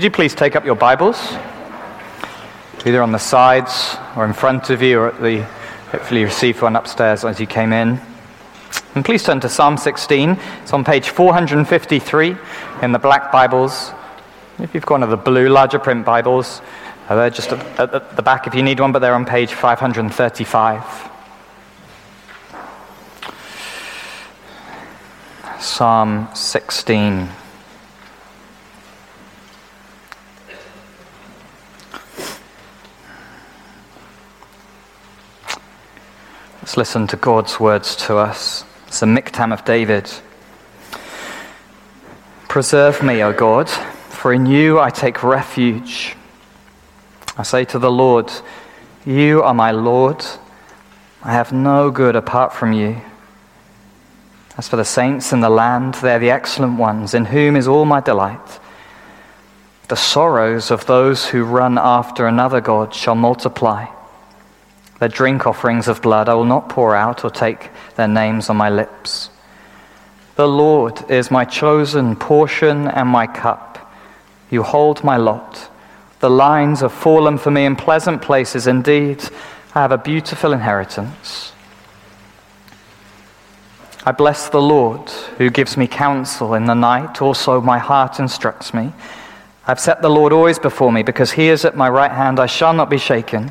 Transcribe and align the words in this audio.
Would 0.00 0.04
you 0.04 0.10
please 0.10 0.34
take 0.34 0.56
up 0.56 0.64
your 0.64 0.76
Bibles, 0.76 1.18
either 2.86 3.02
on 3.02 3.12
the 3.12 3.18
sides 3.18 3.98
or 4.16 4.24
in 4.24 4.32
front 4.32 4.70
of 4.70 4.80
you, 4.80 4.98
or 4.98 5.08
at 5.08 5.20
the 5.20 5.42
hopefully 5.90 6.20
you 6.20 6.26
received 6.26 6.62
one 6.62 6.74
upstairs 6.74 7.22
as 7.22 7.38
you 7.38 7.46
came 7.46 7.70
in. 7.70 8.00
And 8.94 9.04
please 9.04 9.22
turn 9.22 9.40
to 9.40 9.48
Psalm 9.50 9.76
16. 9.76 10.38
It's 10.62 10.72
on 10.72 10.86
page 10.86 11.10
453 11.10 12.34
in 12.80 12.92
the 12.92 12.98
black 12.98 13.30
Bibles. 13.30 13.92
If 14.58 14.74
you've 14.74 14.86
got 14.86 14.94
one 14.94 15.02
of 15.02 15.10
the 15.10 15.18
blue 15.18 15.50
larger 15.50 15.78
print 15.78 16.06
Bibles, 16.06 16.62
uh, 17.10 17.16
they're 17.16 17.28
just 17.28 17.52
at 17.52 18.16
the 18.16 18.22
back 18.22 18.46
if 18.46 18.54
you 18.54 18.62
need 18.62 18.80
one, 18.80 18.92
but 18.92 19.00
they're 19.00 19.14
on 19.14 19.26
page 19.26 19.52
535. 19.52 21.10
Psalm 25.60 26.26
16. 26.34 27.28
Let's 36.70 36.76
listen 36.76 37.08
to 37.08 37.16
God's 37.16 37.58
words 37.58 37.96
to 38.06 38.18
us. 38.18 38.64
It's 38.86 39.02
a 39.02 39.04
miktam 39.04 39.52
of 39.52 39.64
David. 39.64 40.08
Preserve 42.48 43.02
me, 43.02 43.24
O 43.24 43.32
God, 43.32 43.68
for 43.68 44.32
in 44.32 44.46
you 44.46 44.78
I 44.78 44.90
take 44.90 45.24
refuge. 45.24 46.14
I 47.36 47.42
say 47.42 47.64
to 47.64 47.80
the 47.80 47.90
Lord, 47.90 48.30
You 49.04 49.42
are 49.42 49.52
my 49.52 49.72
Lord. 49.72 50.24
I 51.24 51.32
have 51.32 51.52
no 51.52 51.90
good 51.90 52.14
apart 52.14 52.52
from 52.52 52.72
you. 52.72 53.00
As 54.56 54.68
for 54.68 54.76
the 54.76 54.84
saints 54.84 55.32
in 55.32 55.40
the 55.40 55.50
land, 55.50 55.94
they 55.94 56.14
are 56.14 56.20
the 56.20 56.30
excellent 56.30 56.78
ones, 56.78 57.14
in 57.14 57.24
whom 57.24 57.56
is 57.56 57.66
all 57.66 57.84
my 57.84 57.98
delight. 57.98 58.60
The 59.88 59.96
sorrows 59.96 60.70
of 60.70 60.86
those 60.86 61.26
who 61.26 61.42
run 61.42 61.78
after 61.78 62.28
another 62.28 62.60
God 62.60 62.94
shall 62.94 63.16
multiply. 63.16 63.86
Their 65.00 65.08
drink 65.08 65.46
offerings 65.46 65.88
of 65.88 66.02
blood 66.02 66.28
I 66.28 66.34
will 66.34 66.44
not 66.44 66.68
pour 66.68 66.94
out 66.94 67.24
or 67.24 67.30
take 67.30 67.70
their 67.96 68.06
names 68.06 68.48
on 68.48 68.56
my 68.56 68.70
lips. 68.70 69.30
The 70.36 70.46
Lord 70.46 71.10
is 71.10 71.30
my 71.30 71.44
chosen 71.44 72.16
portion 72.16 72.86
and 72.86 73.08
my 73.08 73.26
cup. 73.26 73.92
You 74.50 74.62
hold 74.62 75.02
my 75.02 75.16
lot. 75.16 75.70
The 76.20 76.30
lines 76.30 76.80
have 76.80 76.92
fallen 76.92 77.38
for 77.38 77.50
me 77.50 77.64
in 77.64 77.76
pleasant 77.76 78.20
places. 78.20 78.66
Indeed, 78.66 79.24
I 79.74 79.80
have 79.80 79.92
a 79.92 79.98
beautiful 79.98 80.52
inheritance. 80.52 81.52
I 84.04 84.12
bless 84.12 84.48
the 84.48 84.60
Lord 84.60 85.08
who 85.38 85.50
gives 85.50 85.76
me 85.76 85.86
counsel 85.86 86.54
in 86.54 86.66
the 86.66 86.74
night. 86.74 87.22
Also, 87.22 87.60
my 87.60 87.78
heart 87.78 88.18
instructs 88.18 88.74
me. 88.74 88.92
I've 89.66 89.80
set 89.80 90.02
the 90.02 90.10
Lord 90.10 90.32
always 90.32 90.58
before 90.58 90.90
me 90.92 91.02
because 91.02 91.32
he 91.32 91.48
is 91.48 91.64
at 91.64 91.76
my 91.76 91.88
right 91.88 92.10
hand. 92.10 92.40
I 92.40 92.46
shall 92.46 92.72
not 92.72 92.90
be 92.90 92.98
shaken. 92.98 93.50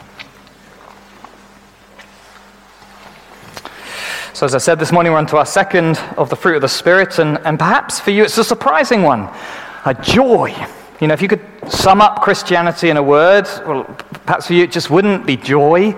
So, 4.33 4.45
as 4.45 4.55
I 4.55 4.59
said 4.59 4.79
this 4.79 4.93
morning, 4.93 5.11
we're 5.11 5.17
on 5.17 5.27
to 5.27 5.37
our 5.37 5.45
second 5.45 5.97
of 6.15 6.29
the 6.29 6.37
fruit 6.37 6.55
of 6.55 6.61
the 6.61 6.69
Spirit, 6.69 7.19
and, 7.19 7.37
and 7.39 7.59
perhaps 7.59 7.99
for 7.99 8.11
you 8.11 8.23
it's 8.23 8.37
a 8.37 8.45
surprising 8.45 9.01
one 9.01 9.29
a 9.83 9.93
joy. 9.93 10.55
You 11.01 11.07
know, 11.07 11.13
if 11.13 11.21
you 11.21 11.27
could 11.27 11.45
sum 11.67 11.99
up 11.99 12.21
Christianity 12.21 12.89
in 12.89 12.95
a 12.95 13.03
word, 13.03 13.45
well, 13.67 13.83
perhaps 14.25 14.47
for 14.47 14.53
you 14.53 14.63
it 14.63 14.71
just 14.71 14.89
wouldn't 14.89 15.25
be 15.25 15.35
joy. 15.35 15.93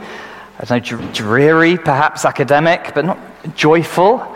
I 0.59 0.65
don't 0.65 0.91
know, 0.91 1.11
dreary, 1.11 1.77
perhaps 1.77 2.25
academic, 2.25 2.93
but 2.95 3.05
not 3.05 3.19
joyful. 3.55 4.32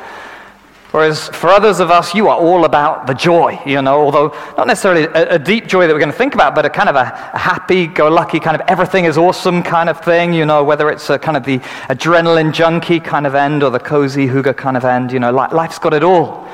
Whereas 0.98 1.30
for 1.30 1.52
others 1.52 1.80
of 1.80 1.92
us, 1.92 2.16
you 2.16 2.28
are 2.28 2.36
all 2.36 2.66
about 2.66 3.06
the 3.06 3.14
joy, 3.14 3.62
you 3.68 3.84
know, 3.84 4.02
although 4.02 4.30
not 4.58 4.66
necessarily 4.66 5.04
a, 5.04 5.36
a 5.36 5.38
deep 5.38 5.68
joy 5.68 5.86
that 5.86 5.94
we're 5.94 6.00
going 6.00 6.12
to 6.12 6.18
think 6.18 6.34
about, 6.34 6.56
but 6.56 6.66
a 6.66 6.72
kind 6.72 6.90
of 6.90 6.96
a, 6.96 7.02
a 7.36 7.38
happy, 7.38 7.86
go 7.86 8.08
lucky 8.08 8.40
kind 8.40 8.60
of 8.60 8.68
everything 8.68 9.06
is 9.06 9.16
awesome 9.16 9.62
kind 9.62 9.90
of 9.90 10.04
thing, 10.04 10.34
you 10.34 10.44
know, 10.44 10.64
whether 10.64 10.90
it's 10.90 11.08
a 11.12 11.20
kind 11.20 11.38
of 11.38 11.44
the 11.44 11.60
adrenaline 11.90 12.52
junkie 12.52 13.00
kind 13.00 13.28
of 13.28 13.36
end 13.36 13.62
or 13.62 13.70
the 13.70 13.80
cozy 13.80 14.26
hygge 14.26 14.58
kind 14.58 14.76
of 14.76 14.86
end, 14.86 15.12
you 15.12 15.20
know, 15.20 15.32
life's 15.32 15.78
got 15.78 15.94
it 15.94 16.02
all. 16.02 16.50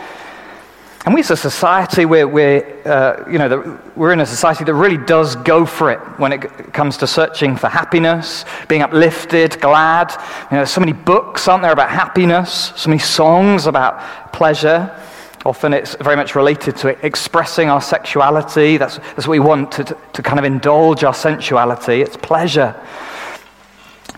And 1.06 1.14
we 1.14 1.20
as 1.20 1.32
a 1.32 1.36
society, 1.36 2.06
we're, 2.06 2.28
we're, 2.28 2.82
uh, 2.86 3.30
you 3.30 3.38
know, 3.38 3.50
the, 3.50 3.80
we're 3.94 4.14
in 4.14 4.22
a 4.22 4.26
society 4.26 4.64
that 4.64 4.74
really 4.74 4.98
does 4.98 5.36
go 5.36 5.66
for 5.66 5.92
it 5.92 6.00
when 6.18 6.32
it 6.32 6.74
comes 6.74 6.96
to 6.98 7.08
searching 7.08 7.58
for 7.58 7.68
happiness, 7.68 8.46
being 8.70 8.84
uplifted, 8.84 9.60
glad. 9.60 10.12
You 10.12 10.18
know, 10.18 10.58
there's 10.60 10.72
so 10.72 10.80
many 10.80 10.94
books, 10.94 11.46
aren't 11.50 11.64
there, 11.64 11.74
about 11.74 11.90
happiness, 11.90 12.72
so 12.78 12.90
many 12.90 13.00
songs 13.00 13.66
about 13.66 14.32
pleasure. 14.32 14.98
Often 15.46 15.74
it's 15.74 15.96
very 15.96 16.16
much 16.16 16.36
related 16.36 16.78
to 16.78 17.06
expressing 17.06 17.70
our 17.70 17.82
sexuality. 17.82 18.78
That's, 18.78 18.98
that's 18.98 19.28
what 19.28 19.32
we 19.32 19.40
want, 19.40 19.74
to, 19.74 19.84
to 19.84 20.24
kind 20.24 20.40
of 20.40 20.46
indulge 20.46 21.04
our 21.04 21.14
sensuality. 21.14 22.02
It's 22.02 22.16
pleasure. 22.16 22.74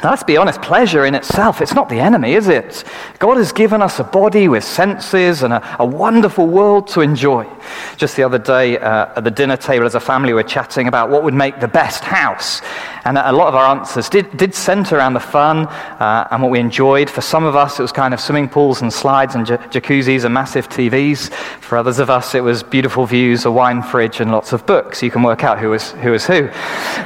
Let's 0.04 0.24
be 0.24 0.36
honest, 0.38 0.62
pleasure 0.62 1.06
in 1.06 1.16
itself, 1.16 1.62
it's 1.62 1.74
not 1.74 1.88
the 1.88 2.00
enemy, 2.00 2.34
is 2.34 2.48
it? 2.48 2.84
God 3.18 3.38
has 3.38 3.52
given 3.54 3.82
us 3.82 3.98
a 4.00 4.04
body 4.04 4.48
with 4.50 4.64
senses 4.64 5.42
and 5.42 5.54
a, 5.54 5.78
a 5.82 5.86
wonderful 5.86 6.48
world 6.48 6.88
to 6.90 7.02
enjoy. 7.02 7.48
Just 7.96 8.18
the 8.18 8.24
other 8.24 8.38
day 8.38 8.78
uh, 8.78 9.14
at 9.16 9.24
the 9.24 9.32
dinner 9.32 9.56
table 9.56 9.86
as 9.86 9.96
a 9.96 10.00
family, 10.00 10.30
we 10.30 10.36
were 10.36 10.44
chatting 10.44 10.88
about 10.88 11.10
what 11.10 11.24
would 11.24 11.34
make 11.34 11.60
the 11.60 11.68
best 11.68 12.04
house. 12.04 12.62
And 13.06 13.18
a 13.18 13.32
lot 13.32 13.48
of 13.48 13.56
our 13.56 13.78
answers 13.78 14.10
did, 14.10 14.36
did 14.36 14.54
center 14.54 14.98
around 14.98 15.14
the 15.14 15.20
fun 15.20 15.68
uh, 15.68 16.28
and 16.30 16.42
what 16.42 16.52
we 16.52 16.60
enjoyed. 16.60 17.10
For 17.10 17.22
some 17.22 17.46
of 17.46 17.56
us, 17.56 17.80
it 17.80 17.82
was 17.82 17.92
kind 17.92 18.14
of 18.14 18.20
swimming 18.20 18.50
pools 18.50 18.82
and 18.82 18.92
slides 18.92 19.34
and 19.34 19.46
j- 19.46 19.58
jacuzzis 19.58 20.26
and 20.26 20.34
massive 20.34 20.68
TVs. 20.68 21.32
For 21.62 21.78
others 21.78 22.00
of 22.00 22.10
us, 22.10 22.36
it 22.36 22.42
was 22.42 22.64
beautiful 22.64 23.06
views, 23.06 23.46
a 23.46 23.52
wine 23.52 23.82
fridge, 23.82 24.20
and 24.20 24.32
lots 24.32 24.54
of 24.54 24.66
books. 24.66 25.02
You 25.02 25.10
can 25.12 25.24
work 25.24 25.44
out 25.44 25.58
who 25.58 25.70
was 25.70 25.92
who. 25.92 26.12
Was 26.12 26.26
who. 26.26 26.50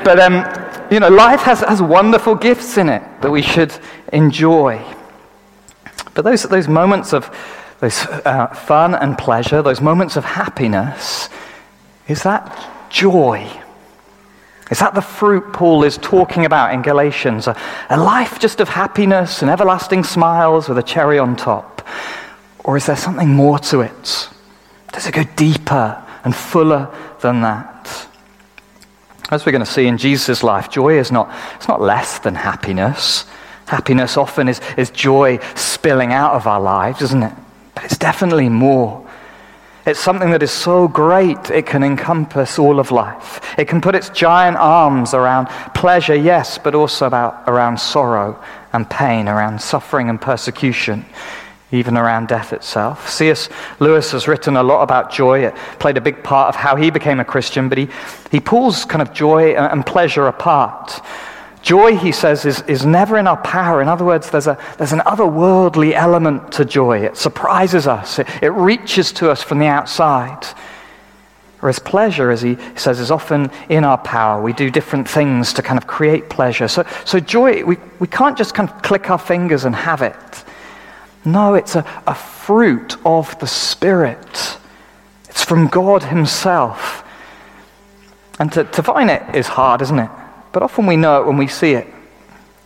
But, 0.03 0.19
um, 0.19 0.68
you 0.91 0.99
know, 0.99 1.09
life 1.09 1.41
has, 1.41 1.61
has 1.61 1.81
wonderful 1.81 2.35
gifts 2.35 2.77
in 2.77 2.89
it 2.89 3.03
that 3.21 3.31
we 3.31 3.41
should 3.41 3.73
enjoy. 4.11 4.83
But 6.13 6.23
those, 6.23 6.43
those 6.43 6.67
moments 6.67 7.13
of 7.13 7.29
those, 7.79 8.05
uh, 8.05 8.47
fun 8.47 8.95
and 8.95 9.17
pleasure, 9.17 9.61
those 9.61 9.81
moments 9.81 10.17
of 10.17 10.25
happiness, 10.25 11.29
is 12.07 12.23
that 12.23 12.89
joy? 12.89 13.49
Is 14.71 14.79
that 14.79 14.93
the 14.93 15.01
fruit 15.01 15.53
Paul 15.53 15.83
is 15.83 15.97
talking 15.97 16.45
about 16.45 16.73
in 16.73 16.81
Galatians? 16.81 17.47
A, 17.47 17.55
a 17.89 17.97
life 17.97 18.39
just 18.39 18.59
of 18.59 18.69
happiness 18.69 19.41
and 19.41 19.49
everlasting 19.49 20.03
smiles 20.03 20.69
with 20.69 20.77
a 20.77 20.83
cherry 20.83 21.17
on 21.17 21.35
top? 21.35 21.87
Or 22.63 22.77
is 22.77 22.85
there 22.85 22.95
something 22.95 23.29
more 23.29 23.57
to 23.59 23.81
it? 23.81 24.29
Does 24.91 25.07
it 25.07 25.13
go 25.13 25.23
deeper 25.35 26.03
and 26.23 26.35
fuller 26.35 26.93
than 27.21 27.41
that? 27.41 27.78
As 29.31 29.45
we're 29.45 29.51
going 29.51 29.63
to 29.63 29.71
see 29.71 29.85
in 29.85 29.97
Jesus' 29.97 30.43
life, 30.43 30.69
joy 30.69 30.97
is 30.97 31.11
not, 31.11 31.33
it's 31.55 31.67
not 31.67 31.81
less 31.81 32.19
than 32.19 32.33
happiness. 32.33 33.25
Happiness 33.67 34.17
often 34.17 34.47
is, 34.47 34.59
is 34.75 34.89
joy 34.89 35.37
spilling 35.55 36.11
out 36.11 36.33
of 36.33 36.47
our 36.47 36.59
lives, 36.59 37.03
isn't 37.03 37.21
it? 37.21 37.33
But 37.75 37.83
it's 37.83 37.97
definitely 37.97 38.49
more. 38.49 39.05
It's 39.85 39.99
something 39.99 40.31
that 40.31 40.41
is 40.41 40.51
so 40.51 40.87
great 40.87 41.51
it 41.51 41.67
can 41.67 41.83
encompass 41.83 42.57
all 42.57 42.79
of 42.79 42.91
life. 42.91 43.39
It 43.57 43.67
can 43.67 43.81
put 43.81 43.93
its 43.93 44.09
giant 44.09 44.57
arms 44.57 45.13
around 45.13 45.47
pleasure, 45.75 46.15
yes, 46.15 46.57
but 46.57 46.73
also 46.73 47.05
about, 47.05 47.43
around 47.47 47.79
sorrow 47.79 48.41
and 48.73 48.89
pain, 48.89 49.27
around 49.27 49.61
suffering 49.61 50.09
and 50.09 50.19
persecution 50.19 51.05
even 51.71 51.97
around 51.97 52.27
death 52.27 52.51
itself. 52.53 53.09
C.S. 53.09 53.49
Lewis 53.79 54.11
has 54.11 54.27
written 54.27 54.57
a 54.57 54.63
lot 54.63 54.81
about 54.81 55.11
joy. 55.11 55.45
It 55.45 55.55
played 55.79 55.97
a 55.97 56.01
big 56.01 56.23
part 56.23 56.49
of 56.49 56.55
how 56.55 56.75
he 56.75 56.89
became 56.89 57.19
a 57.19 57.25
Christian, 57.25 57.69
but 57.69 57.77
he, 57.77 57.89
he 58.31 58.39
pulls 58.39 58.85
kind 58.85 59.01
of 59.01 59.13
joy 59.13 59.55
and 59.55 59.85
pleasure 59.85 60.27
apart 60.27 61.01
Joy, 61.61 61.97
he 61.97 62.11
says, 62.11 62.45
is, 62.45 62.61
is 62.63 62.85
never 62.85 63.17
in 63.17 63.27
our 63.27 63.37
power. 63.37 63.81
In 63.81 63.87
other 63.87 64.05
words, 64.05 64.29
there's, 64.29 64.47
a, 64.47 64.57
there's 64.77 64.93
an 64.93 64.99
otherworldly 64.99 65.93
element 65.93 66.53
to 66.53 66.65
joy. 66.65 66.99
It 66.99 67.17
surprises 67.17 67.85
us, 67.85 68.19
it, 68.19 68.27
it 68.41 68.49
reaches 68.49 69.11
to 69.13 69.29
us 69.29 69.43
from 69.43 69.59
the 69.59 69.67
outside. 69.67 70.45
Whereas 71.59 71.77
pleasure, 71.77 72.31
as 72.31 72.41
he 72.41 72.57
says, 72.77 73.01
is 73.01 73.11
often 73.11 73.51
in 73.67 73.83
our 73.83 73.97
power. 73.97 74.41
We 74.41 74.53
do 74.53 74.71
different 74.71 75.09
things 75.09 75.51
to 75.53 75.61
kind 75.61 75.77
of 75.77 75.87
create 75.87 76.29
pleasure. 76.29 76.69
So, 76.69 76.85
so 77.03 77.19
joy, 77.19 77.65
we, 77.65 77.75
we 77.99 78.07
can't 78.07 78.37
just 78.37 78.53
kind 78.53 78.69
of 78.69 78.81
click 78.81 79.09
our 79.09 79.17
fingers 79.17 79.65
and 79.65 79.75
have 79.75 80.01
it. 80.01 80.45
No, 81.25 81.53
it's 81.55 81.75
a, 81.75 81.85
a 82.07 82.15
fruit 82.15 82.95
of 83.05 83.37
the 83.39 83.47
Spirit. 83.47 84.57
It's 85.29 85.43
from 85.43 85.67
God 85.67 86.03
Himself. 86.03 87.03
And 88.39 88.51
to, 88.53 88.63
to 88.63 88.83
find 88.83 89.09
it 89.09 89.35
is 89.35 89.47
hard, 89.47 89.81
isn't 89.81 89.99
it? 89.99 90.09
But 90.51 90.63
often 90.63 90.85
we 90.85 90.95
know 90.95 91.21
it 91.21 91.27
when 91.27 91.37
we 91.37 91.47
see 91.47 91.73
it. 91.73 91.87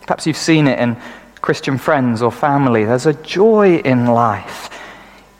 Perhaps 0.02 0.26
you've 0.26 0.36
seen 0.36 0.68
it 0.68 0.78
in 0.78 0.96
Christian 1.40 1.78
friends 1.78 2.22
or 2.22 2.30
family. 2.30 2.84
There's 2.84 3.06
a 3.06 3.12
joy 3.12 3.78
in 3.78 4.06
life, 4.06 4.70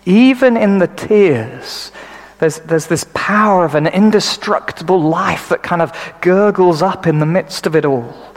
even 0.05 0.57
in 0.57 0.79
the 0.79 0.89
tears. 0.89 1.93
There's, 2.41 2.59
there's 2.61 2.87
this 2.89 3.07
power 3.15 3.65
of 3.65 3.75
an 3.75 3.87
indestructible 3.87 5.01
life 5.01 5.49
that 5.51 5.63
kind 5.63 5.81
of 5.81 5.93
gurgles 6.21 6.83
up 6.83 7.07
in 7.07 7.21
the 7.21 7.27
midst 7.27 7.67
of 7.67 7.77
it 7.77 7.85
all. 7.85 8.34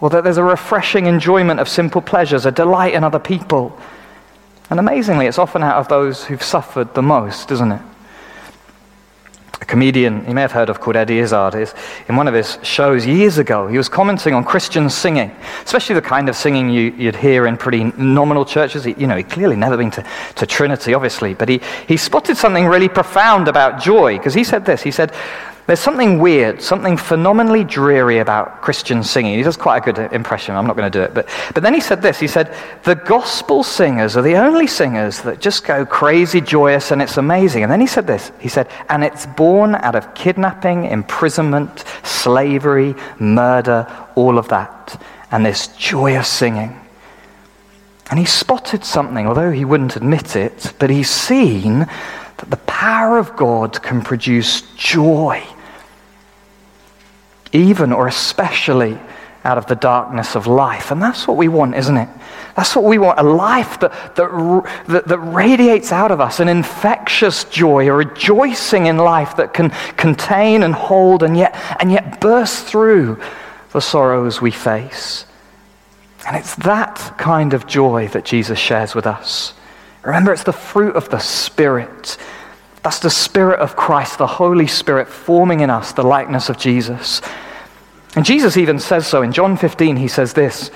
Or 0.00 0.10
that 0.10 0.24
there's 0.24 0.36
a 0.36 0.44
refreshing 0.44 1.06
enjoyment 1.06 1.60
of 1.60 1.68
simple 1.68 2.00
pleasures, 2.00 2.46
a 2.46 2.52
delight 2.52 2.94
in 2.94 3.04
other 3.04 3.18
people. 3.18 3.78
And 4.70 4.78
amazingly, 4.78 5.26
it's 5.26 5.38
often 5.38 5.62
out 5.62 5.76
of 5.76 5.88
those 5.88 6.24
who've 6.24 6.42
suffered 6.42 6.94
the 6.94 7.02
most, 7.02 7.50
isn't 7.50 7.72
it? 7.72 7.82
a 9.60 9.64
comedian 9.64 10.24
you 10.28 10.34
may 10.34 10.42
have 10.42 10.52
heard 10.52 10.68
of 10.68 10.80
called 10.80 10.96
Eddie 10.96 11.18
Izzard 11.18 11.54
is 11.54 11.74
in 12.08 12.16
one 12.16 12.28
of 12.28 12.34
his 12.34 12.58
shows 12.62 13.04
years 13.04 13.38
ago 13.38 13.66
he 13.66 13.76
was 13.76 13.88
commenting 13.88 14.34
on 14.34 14.44
Christian 14.44 14.88
singing 14.88 15.34
especially 15.64 15.94
the 15.94 16.02
kind 16.02 16.28
of 16.28 16.36
singing 16.36 16.70
you, 16.70 16.92
would 17.06 17.16
hear 17.16 17.46
in 17.46 17.56
pretty 17.56 17.84
nominal 17.96 18.44
churches 18.44 18.84
he, 18.84 18.94
you 18.94 19.06
know 19.06 19.16
he'd 19.16 19.28
clearly 19.30 19.56
never 19.56 19.76
been 19.76 19.90
to, 19.90 20.04
to 20.36 20.46
Trinity 20.46 20.94
obviously 20.94 21.34
but 21.34 21.48
he, 21.48 21.60
he 21.88 21.96
spotted 21.96 22.36
something 22.36 22.66
really 22.66 22.88
profound 22.88 23.48
about 23.48 23.82
joy 23.82 24.16
because 24.16 24.34
he 24.34 24.44
said 24.44 24.64
this 24.64 24.82
he 24.82 24.92
said 24.92 25.12
there's 25.68 25.80
something 25.80 26.18
weird, 26.18 26.62
something 26.62 26.96
phenomenally 26.96 27.62
dreary 27.62 28.20
about 28.20 28.62
Christian 28.62 29.04
singing. 29.04 29.36
He 29.36 29.42
does 29.42 29.58
quite 29.58 29.86
a 29.86 29.92
good 29.92 30.12
impression. 30.14 30.56
I'm 30.56 30.66
not 30.66 30.76
going 30.76 30.90
to 30.90 30.98
do 30.98 31.02
it. 31.02 31.12
But, 31.12 31.28
but 31.52 31.62
then 31.62 31.74
he 31.74 31.80
said 31.82 32.00
this 32.00 32.18
he 32.18 32.26
said, 32.26 32.56
The 32.84 32.94
gospel 32.94 33.62
singers 33.62 34.16
are 34.16 34.22
the 34.22 34.36
only 34.36 34.66
singers 34.66 35.20
that 35.22 35.42
just 35.42 35.66
go 35.66 35.84
crazy 35.84 36.40
joyous 36.40 36.90
and 36.90 37.02
it's 37.02 37.18
amazing. 37.18 37.64
And 37.64 37.70
then 37.70 37.82
he 37.82 37.86
said 37.86 38.06
this 38.06 38.32
he 38.40 38.48
said, 38.48 38.70
And 38.88 39.04
it's 39.04 39.26
born 39.26 39.74
out 39.74 39.94
of 39.94 40.14
kidnapping, 40.14 40.86
imprisonment, 40.86 41.84
slavery, 42.02 42.94
murder, 43.18 43.86
all 44.14 44.38
of 44.38 44.48
that. 44.48 44.98
And 45.30 45.44
this 45.44 45.66
joyous 45.76 46.28
singing. 46.28 46.80
And 48.08 48.18
he 48.18 48.24
spotted 48.24 48.86
something, 48.86 49.26
although 49.26 49.50
he 49.50 49.66
wouldn't 49.66 49.96
admit 49.96 50.34
it, 50.34 50.72
but 50.78 50.88
he's 50.88 51.10
seen 51.10 51.80
that 51.80 52.48
the 52.48 52.56
power 52.56 53.18
of 53.18 53.36
God 53.36 53.82
can 53.82 54.00
produce 54.00 54.62
joy 54.74 55.46
even 57.52 57.92
or 57.92 58.06
especially 58.06 58.98
out 59.44 59.58
of 59.58 59.66
the 59.66 59.76
darkness 59.76 60.34
of 60.34 60.46
life. 60.46 60.90
And 60.90 61.02
that's 61.02 61.26
what 61.26 61.36
we 61.36 61.48
want, 61.48 61.74
isn't 61.74 61.96
it? 61.96 62.08
That's 62.56 62.74
what 62.74 62.84
we 62.84 62.98
want 62.98 63.20
a 63.20 63.22
life 63.22 63.78
that, 63.80 64.16
that, 64.16 64.64
that, 64.88 65.06
that, 65.06 65.18
radiates 65.18 65.92
out 65.92 66.10
of 66.10 66.20
us 66.20 66.40
an 66.40 66.48
infectious 66.48 67.44
joy, 67.44 67.88
a 67.88 67.92
rejoicing 67.92 68.86
in 68.86 68.96
life 68.96 69.36
that 69.36 69.54
can 69.54 69.70
contain 69.96 70.64
and 70.64 70.74
hold 70.74 71.22
and 71.22 71.36
yet, 71.36 71.54
and 71.78 71.92
yet 71.92 72.20
burst 72.20 72.66
through 72.66 73.20
the 73.72 73.80
sorrows 73.80 74.40
we 74.40 74.50
face. 74.50 75.24
And 76.26 76.36
it's 76.36 76.56
that 76.56 77.14
kind 77.16 77.54
of 77.54 77.66
joy 77.66 78.08
that 78.08 78.24
Jesus 78.24 78.58
shares 78.58 78.94
with 78.94 79.06
us. 79.06 79.54
Remember, 80.02 80.32
it's 80.32 80.42
the 80.42 80.52
fruit 80.52 80.96
of 80.96 81.08
the 81.10 81.20
Spirit. 81.20 82.16
That's 82.82 83.00
the 83.00 83.10
Spirit 83.10 83.60
of 83.60 83.76
Christ, 83.76 84.18
the 84.18 84.26
Holy 84.26 84.66
Spirit 84.66 85.08
forming 85.08 85.60
in 85.60 85.70
us 85.70 85.92
the 85.92 86.02
likeness 86.04 86.48
of 86.48 86.58
Jesus. 86.58 87.20
And 88.14 88.24
Jesus 88.24 88.56
even 88.56 88.78
says 88.78 89.06
so. 89.06 89.22
In 89.22 89.32
John 89.32 89.56
15, 89.56 89.96
he 89.96 90.08
says 90.08 90.32
this 90.32 90.70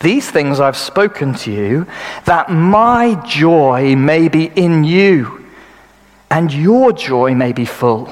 These 0.00 0.30
things 0.30 0.60
I've 0.60 0.76
spoken 0.76 1.34
to 1.34 1.52
you, 1.52 1.86
that 2.24 2.50
my 2.50 3.14
joy 3.26 3.96
may 3.96 4.28
be 4.28 4.46
in 4.46 4.84
you, 4.84 5.44
and 6.30 6.52
your 6.52 6.92
joy 6.92 7.34
may 7.34 7.52
be 7.52 7.64
full. 7.64 8.10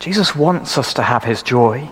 Jesus 0.00 0.34
wants 0.34 0.76
us 0.78 0.94
to 0.94 1.02
have 1.02 1.24
his 1.24 1.42
joy. 1.42 1.90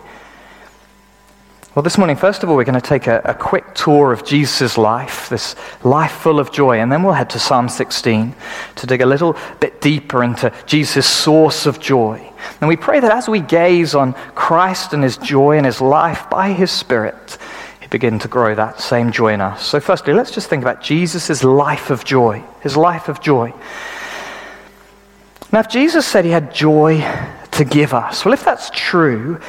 Well, 1.75 1.83
this 1.83 1.97
morning, 1.97 2.17
first 2.17 2.43
of 2.43 2.51
all, 2.51 2.57
we're 2.57 2.65
going 2.65 2.79
to 2.79 2.87
take 2.87 3.07
a, 3.07 3.23
a 3.25 3.33
quick 3.33 3.75
tour 3.75 4.13
of 4.13 4.27
Jesus' 4.27 4.77
life, 4.77 5.31
this 5.31 5.57
life 5.83 6.13
full 6.13 6.39
of 6.39 6.53
joy, 6.53 6.81
and 6.81 6.93
then 6.93 7.03
we'll 7.03 7.15
head 7.15 7.31
to 7.31 7.39
Psalm 7.39 7.71
16 7.71 8.35
to 8.77 8.87
dig 8.87 9.01
a 9.01 9.07
little 9.07 9.39
bit 9.59 9.81
deeper 9.81 10.23
into 10.23 10.53
Jesus' 10.67 11.09
source 11.09 11.65
of 11.65 11.81
joy. 11.81 12.31
And 12.61 12.69
we 12.69 12.77
pray 12.77 13.01
that 13.01 13.11
as 13.11 13.27
we 13.27 13.41
gaze 13.41 13.95
on 13.95 14.13
Christ 14.35 14.93
and 14.93 15.03
his 15.03 15.17
joy 15.17 15.57
and 15.57 15.65
his 15.65 15.81
life 15.81 16.29
by 16.29 16.53
his 16.53 16.71
Spirit, 16.71 17.39
he 17.81 17.87
begin 17.87 18.19
to 18.19 18.29
grow 18.29 18.55
that 18.55 18.79
same 18.79 19.11
joy 19.11 19.33
in 19.33 19.41
us. 19.41 19.65
So, 19.65 19.81
firstly, 19.81 20.13
let's 20.13 20.31
just 20.31 20.51
think 20.51 20.63
about 20.63 20.83
Jesus' 20.83 21.43
life 21.43 21.89
of 21.89 22.05
joy, 22.05 22.45
his 22.61 22.77
life 22.77 23.09
of 23.09 23.23
joy. 23.23 23.51
Now, 25.53 25.61
if 25.61 25.71
Jesus 25.71 26.07
said 26.07 26.27
he 26.27 26.33
had 26.33 26.53
joy 26.53 27.01
to 27.53 27.65
give 27.65 27.95
us, 27.95 28.27
well, 28.27 28.35
if 28.35 28.45
that's 28.45 28.69
true, 28.69 29.41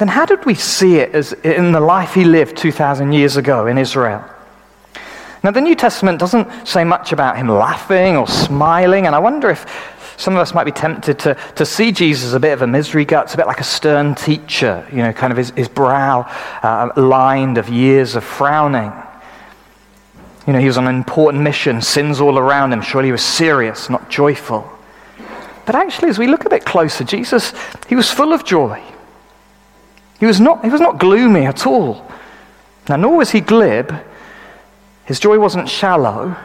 then 0.00 0.08
how 0.08 0.24
did 0.24 0.46
we 0.46 0.54
see 0.54 0.96
it 0.96 1.14
as 1.14 1.34
in 1.44 1.72
the 1.72 1.80
life 1.80 2.14
he 2.14 2.24
lived 2.24 2.56
2,000 2.56 3.12
years 3.12 3.36
ago 3.36 3.66
in 3.66 3.76
Israel? 3.76 4.24
Now, 5.44 5.50
the 5.50 5.60
New 5.60 5.74
Testament 5.74 6.18
doesn't 6.18 6.66
say 6.66 6.84
much 6.84 7.12
about 7.12 7.36
him 7.36 7.48
laughing 7.48 8.16
or 8.16 8.26
smiling, 8.26 9.04
and 9.06 9.14
I 9.14 9.18
wonder 9.18 9.50
if 9.50 9.66
some 10.16 10.34
of 10.34 10.40
us 10.40 10.54
might 10.54 10.64
be 10.64 10.72
tempted 10.72 11.18
to, 11.18 11.34
to 11.56 11.66
see 11.66 11.92
Jesus 11.92 12.24
as 12.24 12.32
a 12.32 12.40
bit 12.40 12.54
of 12.54 12.62
a 12.62 12.66
misery 12.66 13.04
guts, 13.04 13.34
a 13.34 13.36
bit 13.36 13.46
like 13.46 13.60
a 13.60 13.64
stern 13.64 14.14
teacher, 14.14 14.86
you 14.90 14.98
know, 14.98 15.12
kind 15.12 15.32
of 15.32 15.36
his, 15.36 15.50
his 15.50 15.68
brow 15.68 16.22
uh, 16.62 16.90
lined 16.96 17.58
of 17.58 17.68
years 17.68 18.16
of 18.16 18.24
frowning. 18.24 18.92
You 20.46 20.54
know, 20.54 20.60
he 20.60 20.66
was 20.66 20.78
on 20.78 20.86
an 20.86 20.96
important 20.96 21.42
mission, 21.42 21.82
sins 21.82 22.22
all 22.22 22.38
around 22.38 22.72
him. 22.72 22.80
Surely 22.80 23.08
he 23.08 23.12
was 23.12 23.22
serious, 23.22 23.90
not 23.90 24.08
joyful. 24.08 24.66
But 25.66 25.74
actually, 25.74 26.08
as 26.08 26.18
we 26.18 26.26
look 26.26 26.46
a 26.46 26.48
bit 26.48 26.64
closer, 26.64 27.04
Jesus, 27.04 27.52
he 27.86 27.94
was 27.94 28.10
full 28.10 28.32
of 28.32 28.46
joy. 28.46 28.82
He 30.20 30.26
was 30.26 30.38
not, 30.38 30.62
he 30.62 30.70
was 30.70 30.80
not 30.80 30.98
gloomy 30.98 31.46
at 31.46 31.66
all. 31.66 32.06
Now, 32.88 32.96
nor 32.96 33.16
was 33.16 33.30
he 33.30 33.40
glib. 33.40 33.92
His 35.06 35.18
joy 35.18 35.38
wasn't 35.38 35.68
shallow. 35.68 36.36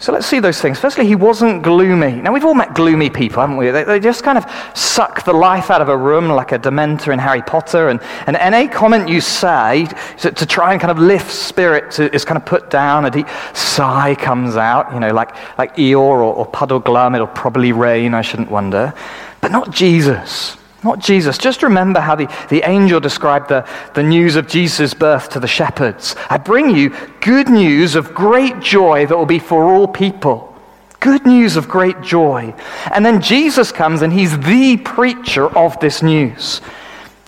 So 0.00 0.12
let's 0.12 0.26
see 0.26 0.38
those 0.38 0.60
things. 0.60 0.78
Firstly, 0.78 1.06
he 1.06 1.14
wasn't 1.14 1.62
gloomy. 1.62 2.12
Now, 2.12 2.32
we've 2.32 2.44
all 2.44 2.54
met 2.54 2.74
gloomy 2.74 3.08
people, 3.08 3.40
haven't 3.40 3.56
we? 3.56 3.70
They, 3.70 3.84
they, 3.84 4.00
just 4.00 4.22
kind 4.22 4.36
of 4.36 4.44
suck 4.74 5.24
the 5.24 5.32
life 5.32 5.70
out 5.70 5.80
of 5.80 5.88
a 5.88 5.96
room 5.96 6.28
like 6.28 6.52
a 6.52 6.58
Dementor 6.58 7.12
in 7.12 7.18
Harry 7.18 7.40
Potter. 7.40 7.88
And, 7.88 8.02
and 8.26 8.36
any 8.36 8.68
comment 8.68 9.08
you 9.08 9.22
say 9.22 9.86
to, 10.18 10.30
to 10.30 10.44
try 10.44 10.72
and 10.72 10.80
kind 10.80 10.90
of 10.90 10.98
lift 10.98 11.30
spirits 11.30 11.98
is 12.00 12.24
kind 12.24 12.36
of 12.36 12.44
put 12.44 12.68
down. 12.68 13.06
A 13.06 13.10
deep 13.10 13.28
sigh 13.54 14.14
comes 14.14 14.56
out, 14.56 14.92
you 14.92 15.00
know, 15.00 15.14
like, 15.14 15.34
like 15.56 15.74
Eeyore 15.76 15.96
or, 15.96 16.22
or 16.22 16.46
Puddleglum. 16.46 17.14
It'll 17.14 17.26
probably 17.28 17.72
rain, 17.72 18.12
I 18.12 18.20
shouldn't 18.20 18.50
wonder. 18.50 18.92
But 19.40 19.52
not 19.52 19.70
Jesus. 19.70 20.58
Not 20.84 20.98
Jesus. 20.98 21.38
Just 21.38 21.62
remember 21.62 21.98
how 21.98 22.14
the, 22.14 22.28
the 22.50 22.62
angel 22.68 23.00
described 23.00 23.48
the, 23.48 23.66
the 23.94 24.02
news 24.02 24.36
of 24.36 24.46
Jesus' 24.46 24.92
birth 24.92 25.30
to 25.30 25.40
the 25.40 25.48
shepherds. 25.48 26.14
I 26.28 26.36
bring 26.36 26.76
you 26.76 26.94
good 27.22 27.48
news 27.48 27.94
of 27.94 28.14
great 28.14 28.60
joy 28.60 29.06
that 29.06 29.16
will 29.16 29.24
be 29.24 29.38
for 29.38 29.64
all 29.64 29.88
people. 29.88 30.54
Good 31.00 31.24
news 31.26 31.56
of 31.56 31.68
great 31.68 32.02
joy. 32.02 32.54
And 32.92 33.04
then 33.04 33.22
Jesus 33.22 33.72
comes 33.72 34.02
and 34.02 34.12
he's 34.12 34.38
the 34.38 34.76
preacher 34.76 35.46
of 35.56 35.80
this 35.80 36.02
news. 36.02 36.60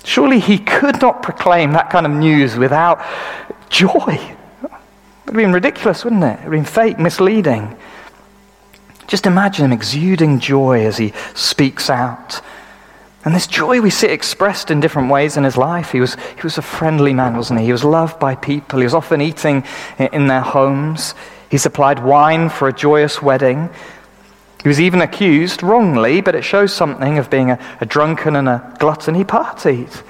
Surely 0.04 0.38
he 0.38 0.58
could 0.58 1.00
not 1.00 1.22
proclaim 1.22 1.72
that 1.72 1.88
kind 1.88 2.04
of 2.04 2.12
news 2.12 2.56
without 2.56 3.04
joy. 3.70 4.06
It 4.08 4.70
would 4.70 4.70
have 5.26 5.34
been 5.34 5.52
ridiculous, 5.52 6.04
wouldn't 6.04 6.22
it? 6.22 6.26
It 6.26 6.30
would 6.30 6.42
have 6.44 6.50
been 6.50 6.64
fake, 6.64 6.98
misleading. 6.98 7.76
Just 9.06 9.26
imagine 9.26 9.64
him 9.64 9.72
exuding 9.72 10.40
joy 10.40 10.84
as 10.84 10.98
he 10.98 11.12
speaks 11.34 11.88
out. 11.88 12.40
And 13.26 13.34
this 13.34 13.48
joy 13.48 13.80
we 13.80 13.90
see 13.90 14.06
expressed 14.06 14.70
in 14.70 14.78
different 14.78 15.10
ways 15.10 15.36
in 15.36 15.42
his 15.42 15.56
life. 15.56 15.90
He 15.90 15.98
was, 15.98 16.14
he 16.14 16.42
was 16.44 16.58
a 16.58 16.62
friendly 16.62 17.12
man, 17.12 17.36
wasn't 17.36 17.58
he? 17.58 17.66
He 17.66 17.72
was 17.72 17.82
loved 17.82 18.20
by 18.20 18.36
people. 18.36 18.78
He 18.78 18.84
was 18.84 18.94
often 18.94 19.20
eating 19.20 19.64
in 19.98 20.28
their 20.28 20.42
homes. 20.42 21.12
He 21.50 21.58
supplied 21.58 22.04
wine 22.04 22.48
for 22.48 22.68
a 22.68 22.72
joyous 22.72 23.20
wedding. 23.20 23.68
He 24.62 24.68
was 24.68 24.80
even 24.80 25.00
accused, 25.00 25.64
wrongly, 25.64 26.20
but 26.20 26.36
it 26.36 26.42
shows 26.42 26.72
something 26.72 27.18
of 27.18 27.28
being 27.28 27.50
a, 27.50 27.58
a 27.80 27.84
drunken 27.84 28.36
and 28.36 28.48
a 28.48 28.76
glutton. 28.78 29.16
He 29.16 29.24
partied. 29.24 30.04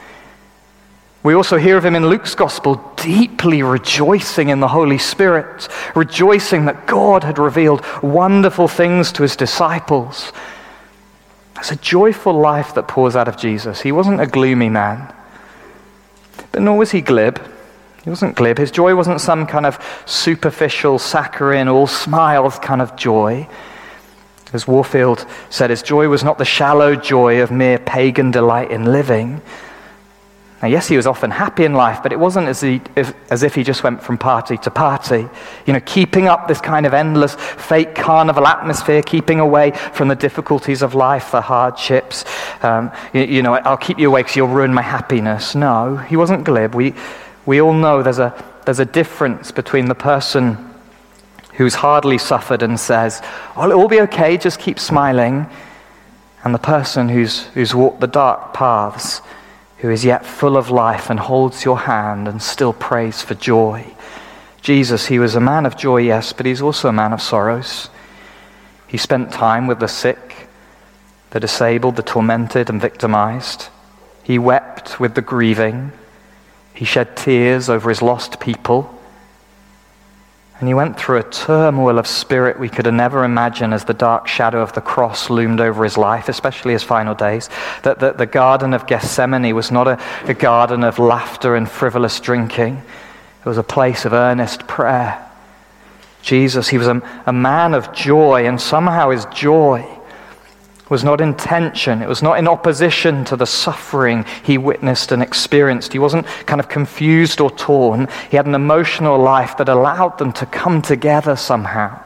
We 1.23 1.32
also 1.32 1.56
hear 1.56 1.78
of 1.78 1.87
him 1.87 1.96
in 1.96 2.11
Luke's 2.11 2.35
gospel 2.35 2.75
deeply 2.96 3.62
rejoicing 3.62 4.50
in 4.50 4.61
the 4.61 4.68
Holy 4.68 4.99
Spirit, 4.99 5.68
rejoicing 5.94 6.66
that 6.66 6.87
God 6.87 7.25
had 7.25 7.38
revealed 7.38 7.82
wonderful 8.02 8.68
things 8.68 9.11
to 9.12 9.23
his 9.23 9.37
disciples 9.37 10.32
it's 11.58 11.70
a 11.70 11.76
joyful 11.76 12.32
life 12.32 12.75
that 12.75 12.88
pours 12.88 13.16
out 13.16 13.28
of 13.28 13.36
Jesus. 13.36 13.80
He 13.80 13.92
wasn't 13.92 14.20
a 14.20 14.26
gloomy 14.26 14.68
man. 14.68 15.12
But 16.52 16.62
nor 16.62 16.78
was 16.78 16.90
he 16.90 17.00
glib. 17.00 17.40
He 18.04 18.10
wasn't 18.10 18.36
glib. 18.36 18.58
His 18.58 18.70
joy 18.70 18.94
wasn't 18.94 19.20
some 19.20 19.46
kind 19.46 19.66
of 19.66 19.78
superficial, 20.06 20.98
saccharine, 20.98 21.68
all 21.68 21.86
smiles 21.86 22.58
kind 22.58 22.80
of 22.80 22.94
joy. 22.96 23.48
As 24.52 24.66
Warfield 24.66 25.26
said, 25.50 25.70
his 25.70 25.82
joy 25.82 26.08
was 26.08 26.22
not 26.22 26.38
the 26.38 26.44
shallow 26.44 26.94
joy 26.94 27.42
of 27.42 27.50
mere 27.50 27.78
pagan 27.78 28.30
delight 28.30 28.70
in 28.70 28.84
living. 28.84 29.42
Now, 30.66 30.73
yes, 30.73 30.88
he 30.88 30.96
was 30.96 31.06
often 31.06 31.30
happy 31.30 31.64
in 31.64 31.75
life, 31.75 32.02
but 32.02 32.12
it 32.12 32.18
wasn't 32.18 32.49
as, 32.49 32.61
he, 32.61 32.80
if, 32.96 33.14
as 33.30 33.44
if 33.44 33.54
he 33.54 33.62
just 33.62 33.85
went 33.85 34.02
from 34.02 34.18
party 34.18 34.56
to 34.56 34.68
party. 34.68 35.28
You 35.64 35.73
know, 35.73 35.78
keeping 35.87 36.26
up 36.26 36.49
this 36.49 36.61
kind 36.61 36.87
of 36.87 36.92
endless 36.92 37.37
fake 37.37 37.94
carnival 37.94 38.49
atmosphere, 38.49 39.00
keeping 39.00 39.38
away 39.38 39.70
from 39.70 40.08
the 40.08 40.16
difficulties 40.16 40.82
of 40.82 40.92
life, 40.92 41.30
the 41.30 41.40
hardships. 41.40 42.25
Um, 42.64 42.90
you, 43.12 43.20
you, 43.23 43.42
know, 43.42 43.54
I'll 43.54 43.76
keep 43.76 44.00
you 44.00 44.08
away 44.08 44.25
because 44.25 44.35
you'll 44.35 44.49
ruin 44.49 44.75
my 44.75 44.82
happiness. 44.82 45.54
No, 45.54 45.99
he 45.99 46.16
wasn't 46.16 46.42
glib. 46.42 46.75
We, 46.75 46.94
we 47.46 47.61
all 47.61 47.73
know 47.73 48.02
there's 48.02 48.18
a, 48.18 48.35
there's 48.64 48.80
a 48.80 48.85
difference 48.85 49.52
between 49.52 49.87
the 49.87 49.94
person 49.94 50.58
who's 51.52 51.76
hardly 51.76 52.18
suffered 52.18 52.64
and 52.64 52.80
says, 52.80 53.23
Oh, 53.54 53.68
it'll 53.68 53.82
all 53.82 53.88
be 53.88 54.00
okay, 54.00 54.37
just 54.37 54.58
keep 54.58 54.80
smiling, 54.80 55.46
and 56.42 56.52
the 56.52 56.58
person 56.58 57.08
who's, 57.08 57.44
who's 57.54 57.73
walked 57.73 58.00
the 58.00 58.08
dark 58.08 58.52
paths 58.52 59.23
who 59.78 59.90
is 59.90 60.04
yet 60.04 60.25
full 60.25 60.56
of 60.56 60.71
life 60.71 61.11
and 61.11 61.21
holds 61.21 61.64
your 61.64 61.80
hand 61.80 62.26
and 62.26 62.42
still 62.42 62.73
prays 62.73 63.23
for 63.23 63.35
joy. 63.35 63.87
Jesus, 64.62 65.06
he 65.06 65.18
was 65.18 65.35
a 65.35 65.40
man 65.40 65.66
of 65.66 65.76
joy, 65.76 65.99
yes, 65.99 66.33
but 66.33 66.47
he's 66.47 66.62
also 66.62 66.88
a 66.88 66.92
man 66.92 67.12
of 67.12 67.23
sorrows. 67.23 67.88
He 68.87 68.97
spent 68.97 69.33
time 69.33 69.66
with 69.66 69.80
the 69.80 69.88
sick, 69.88 70.49
the 71.30 71.40
disabled, 71.40 71.97
the 71.97 72.02
tormented, 72.02 72.71
and 72.71 72.80
victimized. 72.80 73.68
He 74.23 74.38
wept 74.38 74.99
with 74.99 75.14
the 75.14 75.23
grieving. 75.23 75.92
He 76.75 76.85
shed 76.85 77.16
tears 77.16 77.68
over 77.68 77.88
his 77.88 78.02
lost 78.02 78.40
people. 78.40 78.95
And 80.58 80.68
he 80.68 80.75
went 80.75 80.98
through 80.98 81.18
a 81.18 81.22
turmoil 81.22 81.98
of 81.98 82.06
spirit 82.06 82.58
we 82.58 82.70
could 82.70 82.92
never 82.92 83.25
imagined 83.25 83.75
as 83.75 83.84
the 83.84 83.92
dark 83.92 84.26
shadow 84.26 84.62
of 84.62 84.72
the 84.72 84.80
cross 84.80 85.28
loomed 85.28 85.60
over 85.60 85.84
his 85.84 85.98
life, 85.98 86.30
especially 86.30 86.72
his 86.72 86.82
final 86.82 87.14
days. 87.14 87.50
That, 87.82 87.98
that 88.00 88.16
the 88.16 88.25
Garden 88.25 88.72
of 88.72 88.86
Gethsemane 88.86 89.54
was 89.54 89.70
not 89.70 89.86
a, 89.86 90.00
a 90.25 90.32
garden 90.32 90.82
of 90.82 90.98
laughter 90.98 91.56
and 91.56 91.70
frivolous 91.70 92.20
drinking, 92.20 92.82
it 93.40 93.48
was 93.48 93.58
a 93.58 93.62
place 93.62 94.04
of 94.04 94.12
earnest 94.12 94.66
prayer. 94.66 95.22
Jesus, 96.22 96.68
he 96.68 96.78
was 96.78 96.88
a, 96.88 97.02
a 97.26 97.32
man 97.32 97.75
of 97.75 97.92
joy, 97.92 98.46
and 98.46 98.60
somehow 98.60 99.10
his 99.10 99.26
joy 99.26 99.95
was 100.88 101.02
not 101.02 101.21
in 101.21 101.35
tension. 101.35 102.00
It 102.00 102.09
was 102.09 102.23
not 102.23 102.38
in 102.38 102.47
opposition 102.47 103.25
to 103.26 103.37
the 103.37 103.47
suffering 103.47 104.25
he 104.43 104.57
witnessed 104.57 105.11
and 105.11 105.23
experienced. 105.23 105.93
He 105.93 105.99
wasn't 105.99 106.26
kind 106.47 106.61
of 106.61 106.69
confused 106.69 107.40
or 107.40 107.50
torn. 107.50 108.09
He 108.31 108.37
had 108.37 108.47
an 108.47 108.55
emotional 108.55 109.19
life 109.19 109.57
that 109.57 109.69
allowed 109.69 110.19
them 110.19 110.33
to 110.35 110.47
come 110.47 110.83
together 110.83 111.35
somehow. 111.35 112.02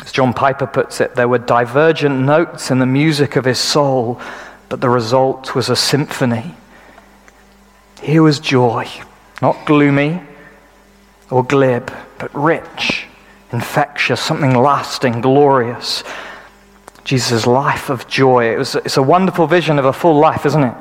As 0.00 0.10
John 0.10 0.32
Piper 0.32 0.66
puts 0.66 1.00
it, 1.00 1.14
there 1.14 1.28
were 1.28 1.38
divergent 1.38 2.20
notes 2.20 2.70
in 2.70 2.78
the 2.78 2.86
music 2.86 3.36
of 3.36 3.44
his 3.44 3.58
soul, 3.58 4.20
but 4.68 4.80
the 4.80 4.88
result 4.88 5.54
was 5.54 5.68
a 5.68 5.76
symphony. 5.76 6.54
Here 8.00 8.22
was 8.22 8.40
joy, 8.40 8.88
not 9.40 9.64
gloomy 9.64 10.20
or 11.30 11.44
glib, 11.44 11.92
but 12.18 12.34
rich, 12.34 13.06
infectious, 13.52 14.20
something 14.20 14.54
lasting, 14.54 15.20
glorious. 15.20 16.02
Jesus' 17.04 17.46
life 17.46 17.90
of 17.90 18.06
joy. 18.06 18.52
It 18.52 18.58
was, 18.58 18.74
it's 18.76 18.96
a 18.96 19.02
wonderful 19.02 19.46
vision 19.46 19.78
of 19.78 19.84
a 19.84 19.92
full 19.92 20.18
life, 20.18 20.46
isn't 20.46 20.62
it? 20.62 20.74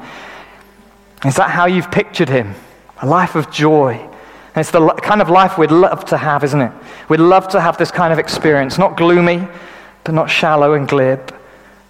Is 1.25 1.35
that 1.35 1.49
how 1.49 1.65
you've 1.65 1.91
pictured 1.91 2.29
him? 2.29 2.55
A 3.01 3.07
life 3.07 3.35
of 3.35 3.51
joy. 3.51 3.93
And 4.53 4.57
it's 4.57 4.71
the 4.71 4.85
kind 5.01 5.21
of 5.21 5.29
life 5.29 5.57
we'd 5.57 5.71
love 5.71 6.05
to 6.05 6.17
have, 6.17 6.43
isn't 6.43 6.61
it? 6.61 6.71
We'd 7.09 7.19
love 7.19 7.47
to 7.49 7.61
have 7.61 7.77
this 7.77 7.91
kind 7.91 8.11
of 8.11 8.19
experience. 8.19 8.77
Not 8.77 8.97
gloomy, 8.97 9.47
but 10.03 10.13
not 10.13 10.29
shallow 10.29 10.73
and 10.73 10.87
glib. 10.87 11.33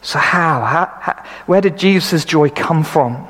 So, 0.01 0.19
how? 0.19 0.61
how, 0.61 0.97
how 0.99 1.25
where 1.45 1.61
did 1.61 1.77
Jesus' 1.77 2.25
joy 2.25 2.49
come 2.49 2.83
from? 2.83 3.27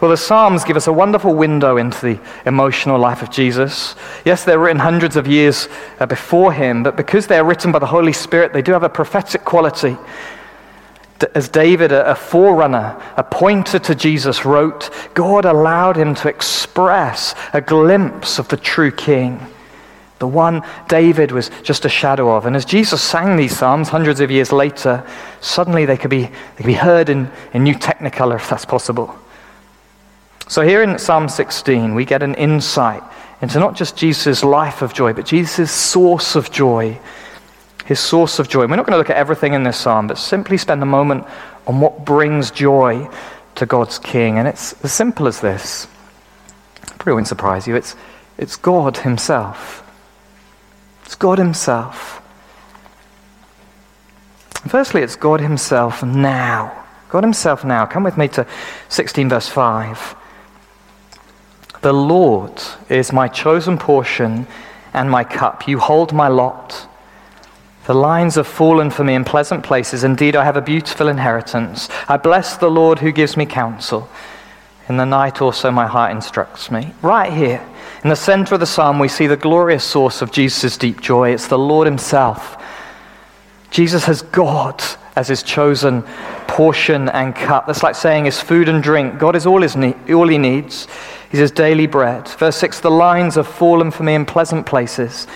Well, 0.00 0.10
the 0.10 0.16
Psalms 0.16 0.64
give 0.64 0.76
us 0.76 0.86
a 0.86 0.92
wonderful 0.92 1.34
window 1.34 1.76
into 1.76 2.00
the 2.00 2.20
emotional 2.46 2.98
life 2.98 3.22
of 3.22 3.30
Jesus. 3.30 3.94
Yes, 4.24 4.44
they're 4.44 4.58
written 4.58 4.80
hundreds 4.80 5.16
of 5.16 5.26
years 5.26 5.68
uh, 5.98 6.06
before 6.06 6.52
him, 6.52 6.82
but 6.82 6.96
because 6.96 7.26
they're 7.26 7.44
written 7.44 7.72
by 7.72 7.78
the 7.78 7.86
Holy 7.86 8.12
Spirit, 8.12 8.52
they 8.52 8.62
do 8.62 8.72
have 8.72 8.82
a 8.82 8.88
prophetic 8.88 9.44
quality. 9.44 9.96
As 11.34 11.48
David, 11.48 11.92
a 11.92 12.14
forerunner, 12.14 13.00
a 13.16 13.22
pointer 13.22 13.78
to 13.78 13.94
Jesus, 13.94 14.44
wrote, 14.44 14.90
God 15.14 15.44
allowed 15.44 15.96
him 15.96 16.14
to 16.16 16.28
express 16.28 17.34
a 17.52 17.60
glimpse 17.60 18.38
of 18.38 18.48
the 18.48 18.56
true 18.58 18.90
king, 18.90 19.40
the 20.18 20.28
one 20.28 20.62
David 20.88 21.32
was 21.32 21.50
just 21.62 21.84
a 21.84 21.88
shadow 21.88 22.30
of. 22.36 22.46
And 22.46 22.56
as 22.56 22.64
Jesus 22.64 23.02
sang 23.02 23.36
these 23.36 23.56
Psalms 23.56 23.88
hundreds 23.88 24.20
of 24.20 24.30
years 24.30 24.52
later, 24.52 25.06
suddenly 25.40 25.86
they 25.86 25.96
could 25.96 26.10
be, 26.10 26.22
they 26.24 26.56
could 26.56 26.66
be 26.66 26.74
heard 26.74 27.08
in, 27.08 27.30
in 27.52 27.62
new 27.62 27.74
technicolor, 27.74 28.36
if 28.36 28.48
that's 28.50 28.64
possible. 28.64 29.18
So, 30.46 30.62
here 30.62 30.82
in 30.82 30.98
Psalm 30.98 31.28
16, 31.28 31.94
we 31.94 32.04
get 32.04 32.22
an 32.22 32.34
insight 32.34 33.02
into 33.40 33.58
not 33.58 33.74
just 33.74 33.96
Jesus' 33.96 34.44
life 34.44 34.82
of 34.82 34.92
joy, 34.92 35.12
but 35.12 35.24
Jesus' 35.24 35.70
source 35.70 36.36
of 36.36 36.50
joy. 36.50 36.98
His 37.86 38.00
source 38.00 38.38
of 38.38 38.48
joy. 38.48 38.62
And 38.62 38.70
we're 38.70 38.76
not 38.76 38.86
going 38.86 38.94
to 38.94 38.98
look 38.98 39.10
at 39.10 39.16
everything 39.16 39.52
in 39.52 39.62
this 39.62 39.76
psalm, 39.76 40.06
but 40.06 40.16
simply 40.16 40.56
spend 40.56 40.82
a 40.82 40.86
moment 40.86 41.26
on 41.66 41.80
what 41.80 42.04
brings 42.04 42.50
joy 42.50 43.08
to 43.56 43.66
God's 43.66 43.98
King. 43.98 44.38
And 44.38 44.48
it's 44.48 44.72
as 44.84 44.92
simple 44.92 45.28
as 45.28 45.40
this. 45.40 45.86
Probably 46.98 47.14
won't 47.14 47.28
surprise 47.28 47.66
you. 47.66 47.76
It's, 47.76 47.94
it's 48.38 48.56
God 48.56 48.98
Himself. 48.98 49.82
It's 51.04 51.14
God 51.14 51.38
Himself. 51.38 52.22
Firstly, 54.66 55.02
it's 55.02 55.16
God 55.16 55.40
Himself 55.40 56.02
now. 56.02 56.84
God 57.10 57.22
Himself 57.22 57.64
now. 57.64 57.84
Come 57.84 58.02
with 58.02 58.16
me 58.16 58.28
to 58.28 58.46
16, 58.88 59.28
verse 59.28 59.48
5. 59.48 60.16
The 61.84 61.92
Lord 61.92 62.62
is 62.88 63.12
my 63.12 63.28
chosen 63.28 63.76
portion 63.76 64.46
and 64.94 65.10
my 65.10 65.22
cup. 65.22 65.68
You 65.68 65.78
hold 65.78 66.14
my 66.14 66.28
lot. 66.28 66.88
The 67.84 67.92
lines 67.92 68.36
have 68.36 68.46
fallen 68.46 68.90
for 68.90 69.04
me 69.04 69.12
in 69.12 69.22
pleasant 69.22 69.62
places. 69.62 70.02
Indeed, 70.02 70.34
I 70.34 70.44
have 70.44 70.56
a 70.56 70.62
beautiful 70.62 71.08
inheritance. 71.08 71.90
I 72.08 72.16
bless 72.16 72.56
the 72.56 72.70
Lord 72.70 73.00
who 73.00 73.12
gives 73.12 73.36
me 73.36 73.44
counsel. 73.44 74.08
In 74.88 74.96
the 74.96 75.04
night 75.04 75.42
also 75.42 75.70
my 75.70 75.86
heart 75.86 76.10
instructs 76.12 76.70
me. 76.70 76.94
Right 77.02 77.30
here, 77.30 77.62
in 78.02 78.08
the 78.08 78.16
center 78.16 78.54
of 78.54 78.60
the 78.60 78.66
psalm, 78.66 78.98
we 78.98 79.08
see 79.08 79.26
the 79.26 79.36
glorious 79.36 79.84
source 79.84 80.22
of 80.22 80.32
Jesus' 80.32 80.78
deep 80.78 81.02
joy. 81.02 81.34
It's 81.34 81.48
the 81.48 81.58
Lord 81.58 81.86
Himself. 81.86 82.56
Jesus 83.70 84.06
has 84.06 84.22
God 84.22 84.82
as 85.16 85.28
His 85.28 85.42
chosen 85.42 86.00
portion 86.46 87.10
and 87.10 87.36
cup. 87.36 87.66
That's 87.66 87.82
like 87.82 87.94
saying 87.94 88.24
His 88.24 88.40
food 88.40 88.70
and 88.70 88.82
drink. 88.82 89.18
God 89.18 89.36
is 89.36 89.44
all, 89.44 89.60
his 89.60 89.76
need, 89.76 90.10
all 90.10 90.28
He 90.28 90.38
needs. 90.38 90.88
He's 91.34 91.40
his 91.40 91.50
daily 91.50 91.88
bread. 91.88 92.28
Verse 92.28 92.54
6 92.58 92.78
The 92.78 92.92
lines 92.92 93.34
have 93.34 93.48
fallen 93.48 93.90
for 93.90 94.04
me 94.04 94.14
in 94.14 94.24
pleasant 94.24 94.66
places. 94.66 95.26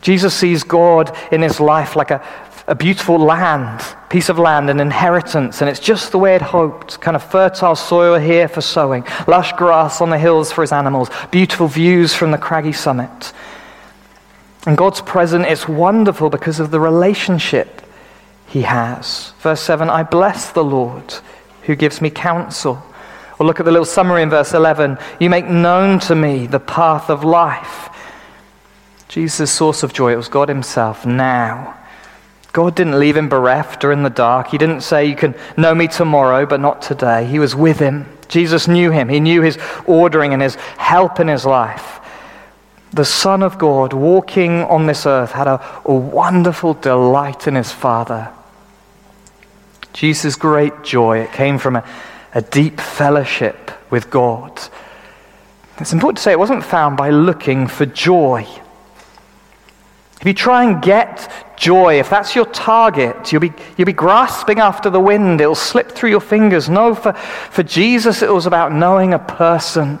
Jesus 0.00 0.32
sees 0.32 0.62
God 0.62 1.12
in 1.32 1.42
his 1.42 1.58
life 1.58 1.96
like 1.96 2.12
a, 2.12 2.24
a 2.68 2.76
beautiful 2.76 3.18
land, 3.18 3.84
piece 4.10 4.28
of 4.28 4.38
land, 4.38 4.70
an 4.70 4.78
inheritance, 4.78 5.60
and 5.60 5.68
it's 5.68 5.80
just 5.80 6.12
the 6.12 6.20
way 6.20 6.36
it 6.36 6.40
hoped. 6.40 7.00
Kind 7.00 7.16
of 7.16 7.28
fertile 7.28 7.74
soil 7.74 8.16
here 8.16 8.46
for 8.46 8.60
sowing, 8.60 9.04
lush 9.26 9.50
grass 9.54 10.00
on 10.00 10.10
the 10.10 10.18
hills 10.20 10.52
for 10.52 10.60
his 10.60 10.70
animals, 10.70 11.10
beautiful 11.32 11.66
views 11.66 12.14
from 12.14 12.30
the 12.30 12.38
craggy 12.38 12.70
summit. 12.70 13.32
And 14.66 14.78
God's 14.78 15.00
present 15.00 15.46
is 15.46 15.66
wonderful 15.66 16.30
because 16.30 16.60
of 16.60 16.70
the 16.70 16.78
relationship 16.78 17.82
he 18.46 18.62
has. 18.62 19.32
Verse 19.40 19.62
7 19.62 19.90
I 19.90 20.04
bless 20.04 20.52
the 20.52 20.62
Lord 20.62 21.12
who 21.62 21.74
gives 21.74 22.00
me 22.00 22.08
counsel. 22.08 22.80
Or 23.38 23.46
look 23.46 23.60
at 23.60 23.66
the 23.66 23.72
little 23.72 23.84
summary 23.84 24.22
in 24.22 24.30
verse 24.30 24.54
11. 24.54 24.98
You 25.20 25.28
make 25.30 25.46
known 25.46 25.98
to 26.00 26.14
me 26.14 26.46
the 26.46 26.60
path 26.60 27.10
of 27.10 27.24
life. 27.24 27.90
Jesus' 29.08 29.52
source 29.52 29.82
of 29.82 29.92
joy, 29.92 30.12
it 30.12 30.16
was 30.16 30.28
God 30.28 30.48
Himself 30.48 31.04
now. 31.06 31.76
God 32.56 32.74
didn't 32.74 32.98
leave 32.98 33.18
him 33.18 33.28
bereft 33.28 33.84
or 33.84 33.92
in 33.92 34.02
the 34.02 34.08
dark. 34.08 34.46
He 34.46 34.56
didn't 34.56 34.80
say, 34.80 35.04
You 35.04 35.14
can 35.14 35.34
know 35.58 35.74
me 35.74 35.88
tomorrow, 35.88 36.46
but 36.46 36.58
not 36.58 36.80
today. 36.80 37.26
He 37.26 37.38
was 37.38 37.54
with 37.54 37.78
him. 37.78 38.06
Jesus 38.28 38.66
knew 38.66 38.90
him. 38.90 39.10
He 39.10 39.20
knew 39.20 39.42
his 39.42 39.58
ordering 39.84 40.32
and 40.32 40.40
his 40.40 40.54
help 40.78 41.20
in 41.20 41.28
his 41.28 41.44
life. 41.44 42.00
The 42.94 43.04
Son 43.04 43.42
of 43.42 43.58
God 43.58 43.92
walking 43.92 44.62
on 44.62 44.86
this 44.86 45.04
earth 45.04 45.32
had 45.32 45.46
a, 45.46 45.62
a 45.84 45.92
wonderful 45.92 46.72
delight 46.72 47.46
in 47.46 47.56
his 47.56 47.70
Father. 47.70 48.32
Jesus' 49.92 50.34
great 50.34 50.82
joy, 50.82 51.18
it 51.18 51.32
came 51.32 51.58
from 51.58 51.76
a, 51.76 51.84
a 52.36 52.42
deep 52.42 52.78
fellowship 52.78 53.70
with 53.90 54.10
God. 54.10 54.52
It's 55.78 55.94
important 55.94 56.18
to 56.18 56.22
say 56.22 56.32
it 56.32 56.38
wasn't 56.38 56.62
found 56.62 56.98
by 56.98 57.08
looking 57.08 57.66
for 57.66 57.86
joy. 57.86 58.46
If 60.20 60.26
you 60.26 60.34
try 60.34 60.64
and 60.64 60.82
get 60.82 61.32
joy, 61.56 61.98
if 61.98 62.10
that's 62.10 62.34
your 62.34 62.44
target, 62.44 63.32
you'll 63.32 63.40
be, 63.40 63.54
you'll 63.78 63.86
be 63.86 63.94
grasping 63.94 64.58
after 64.58 64.90
the 64.90 65.00
wind. 65.00 65.40
It'll 65.40 65.54
slip 65.54 65.92
through 65.92 66.10
your 66.10 66.20
fingers. 66.20 66.68
No, 66.68 66.94
for, 66.94 67.14
for 67.14 67.62
Jesus, 67.62 68.20
it 68.20 68.30
was 68.30 68.44
about 68.44 68.70
knowing 68.70 69.14
a 69.14 69.18
person. 69.18 69.98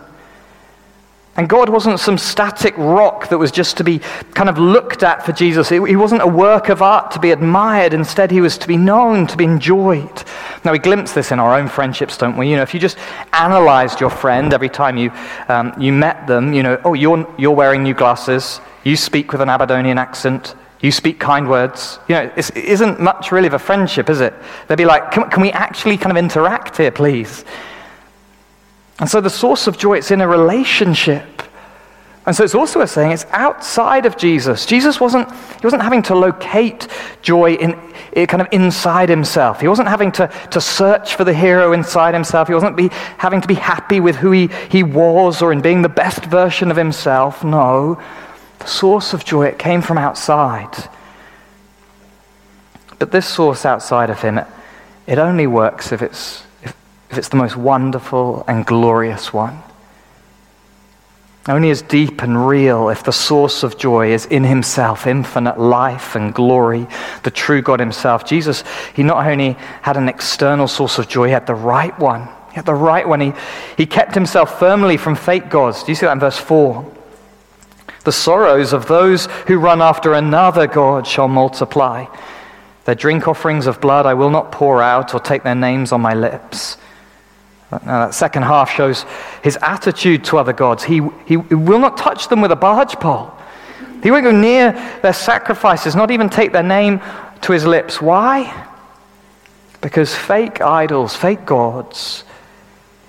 And 1.36 1.48
God 1.48 1.68
wasn't 1.68 2.00
some 2.00 2.16
static 2.16 2.74
rock 2.78 3.28
that 3.28 3.36
was 3.36 3.50
just 3.50 3.76
to 3.76 3.84
be 3.84 3.98
kind 4.32 4.48
of 4.48 4.58
looked 4.58 5.02
at 5.02 5.24
for 5.24 5.32
Jesus. 5.32 5.68
He 5.68 5.96
wasn't 5.96 6.22
a 6.22 6.26
work 6.26 6.70
of 6.70 6.80
art 6.80 7.10
to 7.10 7.20
be 7.20 7.30
admired. 7.30 7.92
Instead, 7.92 8.30
he 8.30 8.40
was 8.40 8.56
to 8.58 8.66
be 8.66 8.78
known, 8.78 9.26
to 9.26 9.36
be 9.36 9.44
enjoyed. 9.44 10.24
Now, 10.64 10.72
we 10.72 10.78
glimpse 10.78 11.12
this 11.12 11.32
in 11.32 11.38
our 11.38 11.54
own 11.54 11.68
friendships, 11.68 12.16
don't 12.16 12.38
we? 12.38 12.48
You 12.48 12.56
know, 12.56 12.62
if 12.62 12.72
you 12.72 12.80
just 12.80 12.96
analyzed 13.34 14.00
your 14.00 14.10
friend 14.10 14.54
every 14.54 14.70
time 14.70 14.96
you, 14.96 15.12
um, 15.48 15.74
you 15.78 15.92
met 15.92 16.26
them, 16.26 16.54
you 16.54 16.62
know, 16.62 16.80
oh, 16.84 16.94
you're, 16.94 17.26
you're 17.38 17.54
wearing 17.54 17.82
new 17.82 17.94
glasses, 17.94 18.60
you 18.84 18.96
speak 18.96 19.32
with 19.32 19.42
an 19.42 19.50
Aberdonian 19.50 19.98
accent, 19.98 20.54
you 20.80 20.90
speak 20.90 21.18
kind 21.20 21.48
words. 21.48 21.98
You 22.08 22.14
know, 22.14 22.32
it 22.36 22.56
isn't 22.56 23.00
much 23.00 23.30
really 23.30 23.46
of 23.46 23.54
a 23.54 23.58
friendship, 23.58 24.08
is 24.08 24.20
it? 24.20 24.32
They'd 24.68 24.78
be 24.78 24.86
like, 24.86 25.10
can, 25.10 25.28
can 25.28 25.42
we 25.42 25.52
actually 25.52 25.98
kind 25.98 26.10
of 26.10 26.16
interact 26.16 26.78
here, 26.78 26.90
please? 26.90 27.44
And 28.98 29.08
so 29.08 29.20
the 29.20 29.30
source 29.30 29.66
of 29.66 29.76
joy, 29.76 29.98
it's 29.98 30.10
in 30.10 30.20
a 30.20 30.28
relationship. 30.28 31.42
And 32.24 32.34
so 32.34 32.42
it's 32.42 32.56
also 32.56 32.80
a 32.80 32.88
saying 32.88 33.12
it's 33.12 33.26
outside 33.30 34.04
of 34.04 34.16
Jesus. 34.16 34.66
Jesus 34.66 34.98
wasn't, 34.98 35.30
he 35.30 35.60
wasn't 35.62 35.82
having 35.82 36.02
to 36.04 36.14
locate 36.16 36.88
joy 37.22 37.54
in, 37.54 37.78
in, 38.12 38.26
kind 38.26 38.40
of 38.40 38.48
inside 38.50 39.08
himself. 39.08 39.60
He 39.60 39.68
wasn't 39.68 39.88
having 39.88 40.10
to, 40.12 40.26
to 40.50 40.60
search 40.60 41.14
for 41.14 41.22
the 41.22 41.34
hero 41.34 41.72
inside 41.72 42.14
himself. 42.14 42.48
He 42.48 42.54
wasn't 42.54 42.76
be, 42.76 42.88
having 43.18 43.42
to 43.42 43.48
be 43.48 43.54
happy 43.54 44.00
with 44.00 44.16
who 44.16 44.32
he, 44.32 44.48
he 44.70 44.82
was 44.82 45.40
or 45.40 45.52
in 45.52 45.60
being 45.60 45.82
the 45.82 45.88
best 45.88 46.24
version 46.24 46.72
of 46.72 46.76
himself. 46.76 47.44
No, 47.44 48.02
the 48.58 48.66
source 48.66 49.12
of 49.12 49.24
joy, 49.24 49.46
it 49.46 49.58
came 49.58 49.82
from 49.82 49.96
outside. 49.96 50.74
But 52.98 53.12
this 53.12 53.26
source 53.26 53.64
outside 53.64 54.10
of 54.10 54.20
him, 54.20 54.38
it, 54.38 54.46
it 55.06 55.18
only 55.18 55.46
works 55.46 55.92
if 55.92 56.02
it's 56.02 56.45
if 57.16 57.20
it's 57.20 57.28
the 57.30 57.36
most 57.36 57.56
wonderful 57.56 58.44
and 58.46 58.66
glorious 58.66 59.32
one. 59.32 59.62
Only 61.48 61.70
as 61.70 61.80
deep 61.80 62.22
and 62.22 62.46
real 62.46 62.90
if 62.90 63.04
the 63.04 63.12
source 63.12 63.62
of 63.62 63.78
joy 63.78 64.12
is 64.12 64.26
in 64.26 64.44
himself, 64.44 65.06
infinite 65.06 65.58
life 65.58 66.14
and 66.14 66.34
glory, 66.34 66.86
the 67.22 67.30
true 67.30 67.62
God 67.62 67.80
himself. 67.80 68.26
Jesus, 68.26 68.64
he 68.94 69.02
not 69.02 69.24
only 69.26 69.52
had 69.80 69.96
an 69.96 70.10
external 70.10 70.68
source 70.68 70.98
of 70.98 71.08
joy, 71.08 71.28
he 71.28 71.32
had 71.32 71.46
the 71.46 71.54
right 71.54 71.96
one. 71.98 72.28
He 72.50 72.56
had 72.56 72.66
the 72.66 72.74
right 72.74 73.08
one. 73.08 73.20
He, 73.20 73.32
he 73.78 73.86
kept 73.86 74.14
himself 74.14 74.58
firmly 74.58 74.98
from 74.98 75.14
fake 75.14 75.48
gods. 75.48 75.84
Do 75.84 75.92
you 75.92 75.96
see 75.96 76.04
that 76.04 76.12
in 76.12 76.20
verse 76.20 76.38
4? 76.38 76.84
The 78.04 78.12
sorrows 78.12 78.74
of 78.74 78.88
those 78.88 79.26
who 79.46 79.58
run 79.58 79.80
after 79.80 80.12
another 80.12 80.66
God 80.66 81.06
shall 81.06 81.28
multiply. 81.28 82.04
Their 82.84 82.94
drink 82.94 83.26
offerings 83.26 83.66
of 83.66 83.80
blood 83.80 84.04
I 84.04 84.14
will 84.14 84.30
not 84.30 84.52
pour 84.52 84.82
out 84.82 85.14
or 85.14 85.20
take 85.20 85.44
their 85.44 85.54
names 85.54 85.92
on 85.92 86.00
my 86.00 86.14
lips. 86.14 86.76
Now, 87.70 87.78
that 88.06 88.14
second 88.14 88.44
half 88.44 88.70
shows 88.70 89.04
his 89.42 89.58
attitude 89.60 90.24
to 90.26 90.38
other 90.38 90.52
gods. 90.52 90.84
He, 90.84 91.00
he 91.26 91.36
will 91.36 91.80
not 91.80 91.96
touch 91.96 92.28
them 92.28 92.40
with 92.40 92.52
a 92.52 92.56
barge 92.56 92.94
pole. 92.96 93.32
He 94.02 94.10
won't 94.10 94.24
go 94.24 94.30
near 94.30 94.72
their 95.02 95.12
sacrifices, 95.12 95.96
not 95.96 96.10
even 96.10 96.28
take 96.28 96.52
their 96.52 96.62
name 96.62 97.00
to 97.42 97.52
his 97.52 97.64
lips. 97.64 98.00
Why? 98.00 98.68
Because 99.80 100.14
fake 100.14 100.60
idols, 100.60 101.16
fake 101.16 101.44
gods, 101.44 102.24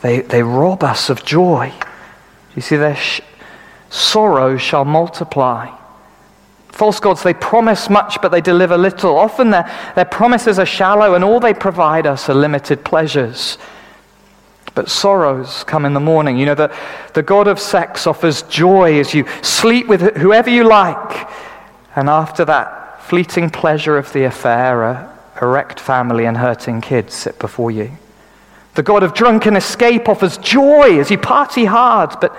they, 0.02 0.22
they 0.22 0.42
rob 0.42 0.84
us 0.84 1.10
of 1.10 1.24
joy. 1.24 1.72
You 2.56 2.62
see, 2.62 2.78
their 2.78 2.96
sh- 2.96 3.22
sorrow 3.90 4.58
shall 4.58 4.86
multiply. 4.86 5.72
False 6.70 7.00
gods, 7.00 7.24
they 7.24 7.34
promise 7.34 7.90
much, 7.90 8.22
but 8.22 8.30
they 8.30 8.42
deliver 8.42 8.78
little. 8.78 9.18
Often 9.18 9.52
their, 9.52 9.72
their 9.96 10.06
promises 10.06 10.58
are 10.58 10.66
shallow, 10.66 11.14
and 11.14 11.24
all 11.24 11.40
they 11.40 11.54
provide 11.54 12.08
us 12.08 12.28
are 12.30 12.36
limited 12.36 12.84
pleasures 12.84 13.58
but 14.78 14.92
sorrows 14.92 15.64
come 15.64 15.86
in 15.86 15.96
the 15.96 16.00
morning. 16.00 16.38
You 16.38 16.46
know, 16.46 16.54
the, 16.54 16.72
the 17.16 17.24
God 17.24 17.48
of 17.48 17.60
sex 17.60 18.06
offers 18.06 18.44
joy 18.44 19.00
as 19.00 19.12
you 19.12 19.26
sleep 19.42 19.88
with 19.88 20.16
whoever 20.18 20.52
you 20.52 20.66
like. 20.66 21.28
And 21.96 22.08
after 22.08 22.46
that 22.46 23.02
fleeting 23.02 23.50
pleasure 23.50 23.98
of 23.98 24.14
the 24.14 24.26
affair, 24.26 24.84
a, 24.84 25.20
a 25.42 25.48
wrecked 25.48 25.80
family 25.80 26.26
and 26.26 26.38
hurting 26.38 26.82
kids 26.82 27.16
sit 27.16 27.40
before 27.40 27.72
you. 27.72 27.90
The 28.76 28.84
God 28.84 29.02
of 29.02 29.16
drunken 29.16 29.56
escape 29.56 30.08
offers 30.08 30.38
joy 30.38 31.00
as 31.00 31.10
you 31.10 31.18
party 31.18 31.66
hard, 31.66 32.12
but 32.22 32.38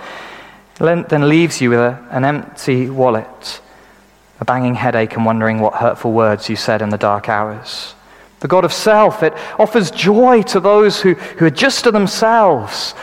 then 0.77 1.29
leaves 1.29 1.61
you 1.61 1.71
with 1.71 1.81
a, 1.81 2.07
an 2.13 2.25
empty 2.25 2.89
wallet, 2.89 3.61
a 4.39 4.45
banging 4.45 4.77
headache, 4.77 5.15
and 5.15 5.27
wondering 5.27 5.59
what 5.59 5.75
hurtful 5.75 6.13
words 6.13 6.49
you 6.49 6.55
said 6.55 6.83
in 6.83 6.91
the 6.91 6.99
dark 6.99 7.29
hours. 7.29 7.97
The 8.41 8.49
God 8.49 8.65
of 8.65 8.73
self, 8.73 9.23
it 9.23 9.35
offers 9.59 9.91
joy 9.91 10.43
to 10.43 10.61
those 10.61 11.01
who, 11.01 11.15
who 11.15 11.47
are 11.47 11.51
just 11.51 11.85
to 11.85 11.91
themselves, 11.91 12.95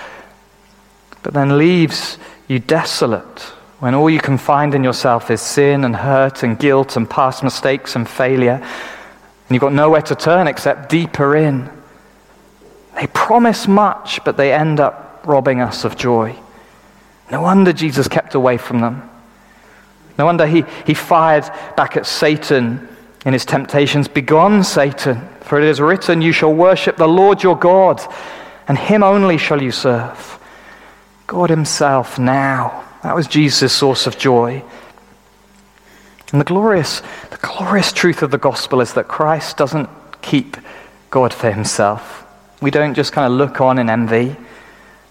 but 1.24 1.34
then 1.34 1.58
leaves 1.58 2.18
you 2.48 2.60
desolate 2.60 3.40
when 3.80 3.94
all 3.94 4.10
you 4.10 4.20
can 4.20 4.38
find 4.38 4.74
in 4.74 4.84
yourself 4.84 5.30
is 5.30 5.42
sin 5.42 5.84
and 5.84 5.96
hurt 5.96 6.44
and 6.44 6.58
guilt 6.58 6.96
and 6.96 7.10
past 7.10 7.44
mistakes 7.44 7.96
and 7.96 8.08
failure, 8.08 8.62
and 8.64 9.52
you've 9.52 9.62
got 9.62 9.74
nowhere 9.74 10.02
to 10.02 10.16
turn 10.16 10.48
except 10.48 10.90
deeper 10.90 11.36
in. 11.36 11.70
They 12.96 13.08
promise 13.08 13.68
much, 13.68 14.24
but 14.24 14.38
they 14.38 14.54
end 14.54 14.80
up 14.80 15.22
robbing 15.26 15.60
us 15.60 15.84
of 15.84 15.98
joy. 15.98 16.36
No 17.30 17.42
wonder 17.42 17.74
Jesus 17.74 18.08
kept 18.08 18.36
away 18.36 18.58
from 18.58 18.80
them. 18.80 19.10
No 20.18 20.26
wonder 20.26 20.48
he, 20.48 20.64
he 20.86 20.94
fired 20.94 21.44
back 21.76 21.98
at 21.98 22.06
Satan 22.06 22.88
in 23.26 23.34
his 23.34 23.44
temptations, 23.44 24.08
Begone, 24.08 24.64
Satan, 24.64 25.28
for 25.42 25.60
it 25.60 25.66
is 25.66 25.82
written, 25.82 26.22
You 26.22 26.32
shall 26.32 26.54
worship 26.54 26.96
the 26.96 27.08
Lord 27.08 27.42
your 27.42 27.58
God, 27.58 28.02
and 28.68 28.78
him 28.78 29.04
only 29.04 29.40
shall 29.40 29.62
you 29.62 29.72
serve. 29.72 30.40
God 31.26 31.50
himself 31.50 32.20
now. 32.20 32.84
That 33.02 33.16
was 33.16 33.28
Jesus' 33.28 33.74
source 33.74 34.06
of 34.06 34.20
joy. 34.20 34.64
And 36.32 36.40
the 36.40 36.46
glorious, 36.46 37.02
the 37.32 37.40
glorious 37.42 37.92
truth 37.92 38.22
of 38.22 38.30
the 38.30 38.38
gospel 38.38 38.80
is 38.80 38.94
that 38.94 39.08
Christ 39.08 39.58
doesn't 39.58 39.90
keep 40.22 40.58
God 41.10 41.34
for 41.34 41.52
himself. 41.52 42.28
We 42.62 42.72
don't 42.72 42.94
just 42.94 43.12
kind 43.12 43.32
of 43.32 43.38
look 43.38 43.60
on 43.60 43.80
in 43.80 43.90
envy. 43.90 44.36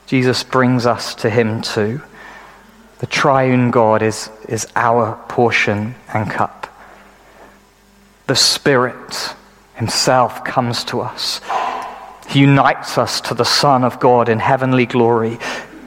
Jesus 0.07 0.45
brings 0.45 0.87
us 0.87 1.15
to 1.17 1.31
him 1.31 1.63
too. 1.63 2.01
The 2.99 3.07
triune 3.07 3.71
God 3.71 4.03
is, 4.03 4.31
is 4.49 4.69
our 4.77 5.17
portion 5.29 5.97
and 6.13 6.31
cup 6.31 6.64
the 8.27 8.37
Spirit 8.37 9.35
Himself 9.75 10.45
comes 10.45 10.85
to 10.85 11.01
us. 11.01 11.41
He 12.29 12.41
unites 12.41 12.97
us 12.97 13.21
to 13.23 13.35
the 13.35 13.45
Son 13.45 13.85
of 13.85 14.01
God 14.01 14.29
in 14.29 14.39
heavenly 14.39 14.87
glory, 14.87 15.39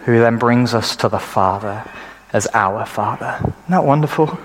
who 0.06 0.19
then 0.19 0.38
brings 0.38 0.73
us 0.73 0.95
to 0.97 1.10
the 1.10 1.19
Father 1.19 1.84
as 2.32 2.47
our 2.54 2.86
Father. 2.86 3.38
Isn't 3.39 3.69
that 3.69 3.84
wonderful? 3.84 4.38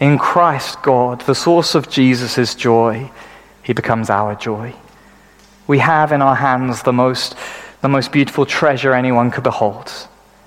In 0.00 0.18
Christ, 0.18 0.82
God, 0.82 1.20
the 1.22 1.34
source 1.34 1.74
of 1.74 1.88
Jesus' 1.88 2.54
joy, 2.54 3.10
He 3.62 3.72
becomes 3.72 4.10
our 4.10 4.34
joy. 4.34 4.74
We 5.66 5.78
have 5.78 6.12
in 6.12 6.20
our 6.20 6.36
hands 6.36 6.82
the 6.82 6.92
most, 6.92 7.36
the 7.80 7.88
most 7.88 8.12
beautiful 8.12 8.44
treasure 8.44 8.92
anyone 8.92 9.30
could 9.30 9.44
behold 9.44 9.90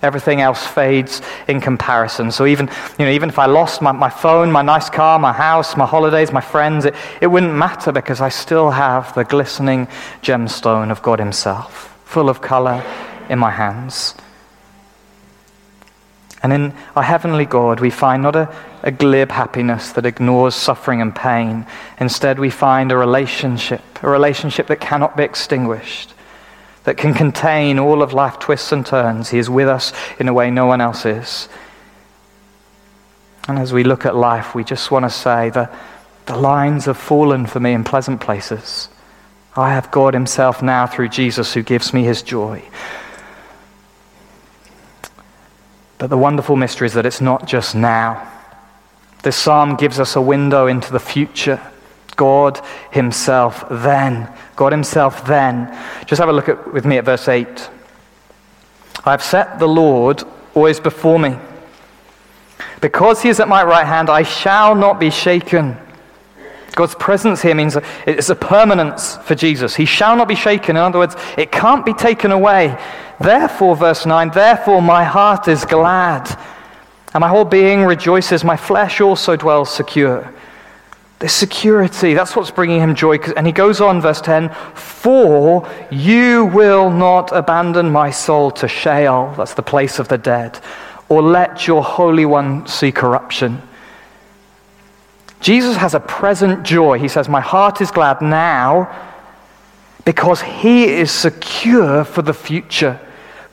Everything 0.08 0.40
else 0.40 0.66
fades 0.66 1.22
in 1.50 1.60
comparison. 1.60 2.32
So 2.32 2.46
even, 2.46 2.70
you 2.98 3.06
know, 3.06 3.12
even 3.12 3.28
if 3.28 3.38
I 3.38 3.46
lost 3.46 3.82
my, 3.82 3.92
my 3.92 4.10
phone, 4.10 4.52
my 4.52 4.62
nice 4.62 4.90
car, 4.90 5.20
my 5.20 5.34
house, 5.34 5.76
my 5.76 5.86
holidays, 5.86 6.32
my 6.32 6.42
friends, 6.42 6.86
it, 6.86 6.96
it 7.20 7.28
wouldn't 7.28 7.54
matter 7.54 7.92
because 7.92 8.22
I 8.22 8.30
still 8.30 8.72
have 8.72 9.14
the 9.16 9.26
glistening 9.26 9.88
gemstone 10.22 10.92
of 10.92 11.02
God 11.02 11.20
Himself, 11.20 11.94
full 12.06 12.30
of 12.30 12.42
color 12.42 12.82
in 13.30 13.38
my 13.38 13.52
hands. 13.52 14.16
And 16.42 16.54
in 16.54 16.74
our 16.96 17.04
heavenly 17.04 17.46
God, 17.46 17.82
we 17.82 17.90
find 17.90 18.24
not 18.24 18.38
a, 18.38 18.56
a 18.84 18.92
glib 18.92 19.30
happiness 19.30 19.92
that 19.92 20.06
ignores 20.06 20.56
suffering 20.56 21.02
and 21.02 21.14
pain. 21.14 21.66
Instead, 22.00 22.40
we 22.40 22.50
find 22.50 22.94
a 22.94 22.98
relationship, 22.98 23.82
a 24.02 24.10
relationship 24.10 24.68
that 24.68 24.80
cannot 24.80 25.18
be 25.18 25.24
extinguished 25.24 26.14
that 26.88 26.96
can 26.96 27.14
contain 27.14 27.80
all 27.80 28.02
of 28.02 28.14
life 28.14 28.40
twists 28.40 28.72
and 28.72 28.86
turns. 28.86 29.30
He 29.30 29.40
is 29.40 29.50
with 29.50 29.68
us 29.68 29.92
in 30.22 30.30
a 30.30 30.34
way 30.34 30.50
no 30.50 30.66
one 30.68 30.80
else 30.80 31.06
is. 31.06 31.50
And 33.50 33.60
as 33.60 33.74
we 33.74 33.84
look 33.84 34.06
at 34.06 34.16
life, 34.16 34.56
we 34.56 34.64
just 34.64 34.90
want 34.90 35.04
to 35.04 35.10
say 35.10 35.50
that 35.50 35.76
the 36.28 36.38
lines 36.38 36.86
have 36.86 36.96
fallen 36.96 37.46
for 37.46 37.60
me 37.60 37.74
in 37.74 37.84
pleasant 37.84 38.22
places. 38.22 38.88
I 39.54 39.74
have 39.74 39.92
God 39.92 40.14
Himself 40.14 40.64
now 40.64 40.88
through 40.88 41.10
Jesus 41.10 41.54
who 41.54 41.62
gives 41.62 41.94
me 41.94 42.04
His 42.04 42.22
joy. 42.22 42.64
But 45.98 46.10
the 46.10 46.18
wonderful 46.18 46.56
mystery 46.56 46.86
is 46.86 46.94
that 46.94 47.06
it's 47.06 47.20
not 47.20 47.46
just 47.46 47.76
now. 47.76 48.32
This 49.24 49.36
psalm 49.36 49.76
gives 49.76 50.00
us 50.00 50.16
a 50.16 50.22
window 50.22 50.68
into 50.68 50.94
the 50.94 51.02
future. 51.02 51.60
God 52.18 52.60
Himself 52.92 53.64
then. 53.72 54.30
God 54.58 54.74
Himself 54.74 55.26
then. 55.26 55.74
Just 56.06 56.20
have 56.20 56.28
a 56.28 56.34
look 56.34 56.50
at, 56.50 56.74
with 56.74 56.86
me 56.86 56.98
at 56.98 57.06
verse 57.06 57.30
8. 57.30 57.70
I 59.06 59.12
have 59.12 59.24
set 59.24 59.60
the 59.60 59.68
Lord 59.68 60.24
always 60.54 60.82
before 60.82 61.18
me. 61.18 61.38
Because 62.82 63.22
He 63.22 63.30
is 63.30 63.40
at 63.40 63.48
my 63.48 63.64
right 63.64 63.86
hand, 63.86 64.10
I 64.10 64.24
shall 64.24 64.76
not 64.76 65.00
be 65.00 65.10
shaken. 65.10 65.78
God's 66.78 66.94
presence 66.94 67.42
here 67.42 67.56
means 67.56 67.76
it's 68.06 68.30
a 68.30 68.36
permanence 68.36 69.18
for 69.18 69.34
Jesus. 69.34 69.76
He 69.76 69.86
shall 69.86 70.16
not 70.16 70.28
be 70.28 70.36
shaken. 70.36 70.76
In 70.76 70.84
other 70.84 71.00
words, 71.00 71.16
it 71.36 71.52
can't 71.52 71.84
be 71.84 71.94
taken 71.94 72.32
away. 72.32 72.78
Therefore, 73.20 73.76
verse 73.76 74.06
9, 74.06 74.30
therefore 74.30 74.82
my 74.82 75.04
heart 75.04 75.48
is 75.48 75.66
glad, 75.66 76.40
and 77.16 77.22
my 77.22 77.30
whole 77.30 77.46
being 77.46 77.84
rejoices. 77.84 78.44
My 78.44 78.58
flesh 78.58 79.02
also 79.02 79.36
dwells 79.36 79.74
secure. 79.74 80.32
This 81.20 81.34
security, 81.34 82.14
that's 82.14 82.36
what's 82.36 82.52
bringing 82.52 82.80
him 82.80 82.94
joy. 82.94 83.18
And 83.36 83.48
he 83.48 83.54
goes 83.54 83.82
on, 83.82 84.02
verse 84.02 84.22
10 84.22 84.50
For 84.76 85.68
you 85.90 86.46
will 86.46 86.92
not 86.92 87.32
abandon 87.32 87.92
my 87.92 88.12
soul 88.12 88.52
to 88.52 88.68
Sheol, 88.68 89.34
that's 89.36 89.56
the 89.56 89.64
place 89.64 89.98
of 89.98 90.10
the 90.10 90.20
dead, 90.20 90.60
or 91.10 91.24
let 91.24 91.66
your 91.66 91.84
Holy 91.84 92.26
One 92.26 92.68
see 92.68 92.92
corruption. 92.92 93.62
Jesus 95.40 95.76
has 95.78 95.94
a 95.94 96.00
present 96.00 96.64
joy. 96.64 97.00
He 97.00 97.08
says, 97.08 97.30
My 97.30 97.42
heart 97.42 97.82
is 97.82 97.92
glad 97.92 98.22
now 98.22 98.94
because 100.06 100.42
he 100.42 100.86
is 100.86 101.12
secure 101.12 102.04
for 102.04 102.22
the 102.22 102.34
future. 102.34 103.00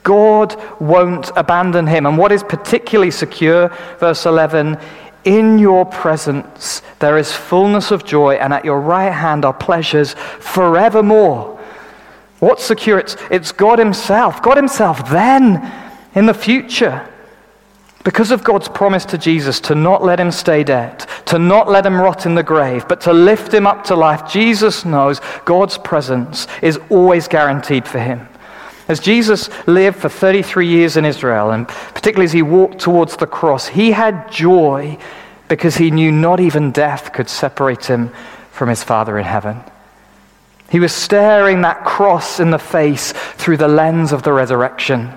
God 0.03 0.55
won't 0.81 1.31
abandon 1.35 1.87
him. 1.87 2.07
And 2.07 2.19
what 2.19 2.31
is 2.31 2.43
particularly 2.43 3.11
secure, 3.11 3.69
verse 3.99 4.27
11, 4.27 4.79
in 5.25 5.59
your 5.59 5.85
presence 5.85 6.83
there 6.99 7.19
is 7.19 7.33
fullness 7.33 7.91
of 7.91 8.05
joy, 8.05 8.35
and 8.35 8.53
at 8.53 8.65
your 8.65 8.81
right 8.81 9.13
hand 9.13 9.45
are 9.45 9.53
pleasures 9.53 10.15
forevermore. 10.15 11.61
What's 12.41 12.65
secure? 12.65 12.99
It's, 12.99 13.17
it's 13.31 13.53
God 13.53 13.79
Himself. 13.79 14.43
God 14.43 14.57
Himself 14.57 15.09
then, 15.11 15.73
in 16.15 16.27
the 16.27 16.35
future. 16.35 17.09
Because 18.05 18.31
of 18.31 18.45
God's 18.45 18.69
promise 18.69 19.07
to 19.07 19.19
Jesus 19.19 19.61
to 19.61 19.75
not 19.75 20.05
let 20.05 20.21
him 20.21 20.31
stay 20.31 20.63
dead, 20.63 21.07
to 21.25 21.39
not 21.39 21.71
let 21.71 21.87
him 21.87 21.99
rot 21.99 22.27
in 22.27 22.35
the 22.35 22.43
grave, 22.43 22.87
but 22.87 23.01
to 23.03 23.15
lift 23.15 23.53
him 23.53 23.67
up 23.67 23.85
to 23.85 23.97
life, 23.97 24.31
Jesus 24.31 24.85
knows 24.85 25.23
God's 25.47 25.79
presence 25.79 26.47
is 26.61 26.79
always 26.91 27.29
guaranteed 27.29 27.89
for 27.89 27.99
him. 27.99 28.29
As 28.87 29.01
Jesus 29.01 29.49
lived 29.67 29.99
for 29.99 30.09
33 30.09 30.67
years 30.67 30.97
in 30.97 31.05
Israel, 31.05 31.51
and 31.51 31.67
particularly 31.67 32.27
as 32.27 32.33
he 32.33 32.43
walked 32.43 32.79
towards 32.79 33.17
the 33.17 33.27
cross, 33.27 33.67
he 33.69 33.93
had 33.93 34.31
joy 34.31 34.99
because 35.49 35.77
he 35.77 35.91
knew 35.91 36.13
not 36.13 36.41
even 36.41 36.71
death 36.71 37.13
could 37.13 37.29
separate 37.29 37.87
him 37.87 38.11
from 38.51 38.69
his 38.69 38.83
Father 38.83 39.19
in 39.19 39.25
heaven. 39.25 39.61
He 40.71 40.81
was 40.81 40.93
staring 40.93 41.63
that 41.63 41.85
cross 41.85 42.41
in 42.41 42.51
the 42.51 42.59
face 42.59 43.13
through 43.13 43.59
the 43.59 43.69
lens 43.69 44.13
of 44.13 44.23
the 44.23 44.33
resurrection. 44.33 45.11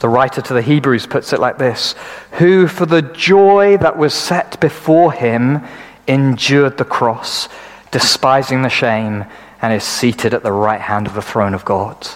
The 0.00 0.08
writer 0.08 0.40
to 0.40 0.54
the 0.54 0.62
Hebrews 0.62 1.06
puts 1.06 1.32
it 1.32 1.40
like 1.40 1.58
this 1.58 1.94
Who, 2.32 2.66
for 2.66 2.86
the 2.86 3.02
joy 3.02 3.76
that 3.78 3.96
was 3.96 4.14
set 4.14 4.60
before 4.60 5.12
him, 5.12 5.62
endured 6.06 6.78
the 6.78 6.84
cross, 6.84 7.48
despising 7.90 8.62
the 8.62 8.68
shame 8.68 9.24
and 9.62 9.72
is 9.72 9.84
seated 9.84 10.34
at 10.34 10.42
the 10.42 10.52
right 10.52 10.80
hand 10.80 11.06
of 11.06 11.14
the 11.14 11.22
throne 11.22 11.54
of 11.54 11.64
God. 11.64 12.08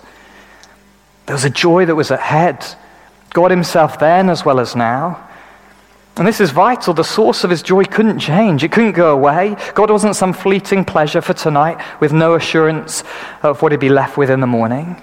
There 1.27 1.35
was 1.35 1.45
a 1.45 1.51
joy 1.51 1.87
that 1.87 1.95
was 1.95 2.11
ahead. 2.11 2.65
God 3.33 3.51
Himself 3.51 3.99
then 3.99 4.29
as 4.29 4.45
well 4.45 4.61
as 4.61 4.77
now. 4.77 5.29
And 6.17 6.29
this 6.29 6.41
is 6.41 6.51
vital. 6.51 6.95
The 6.95 7.03
source 7.03 7.43
of 7.43 7.51
his 7.51 7.63
joy 7.63 7.85
couldn't 7.85 8.21
change, 8.21 8.63
it 8.63 8.71
couldn't 8.71 8.93
go 8.93 9.13
away. 9.13 9.57
God 9.75 9.91
wasn't 9.91 10.15
some 10.15 10.33
fleeting 10.33 10.85
pleasure 10.85 11.21
for 11.21 11.35
tonight 11.35 11.85
with 12.01 12.13
no 12.13 12.35
assurance 12.35 13.03
of 13.43 13.63
what 13.63 13.73
he'd 13.73 13.81
be 13.81 13.89
left 13.89 14.17
with 14.17 14.31
in 14.31 14.41
the 14.41 14.47
morning. 14.47 14.97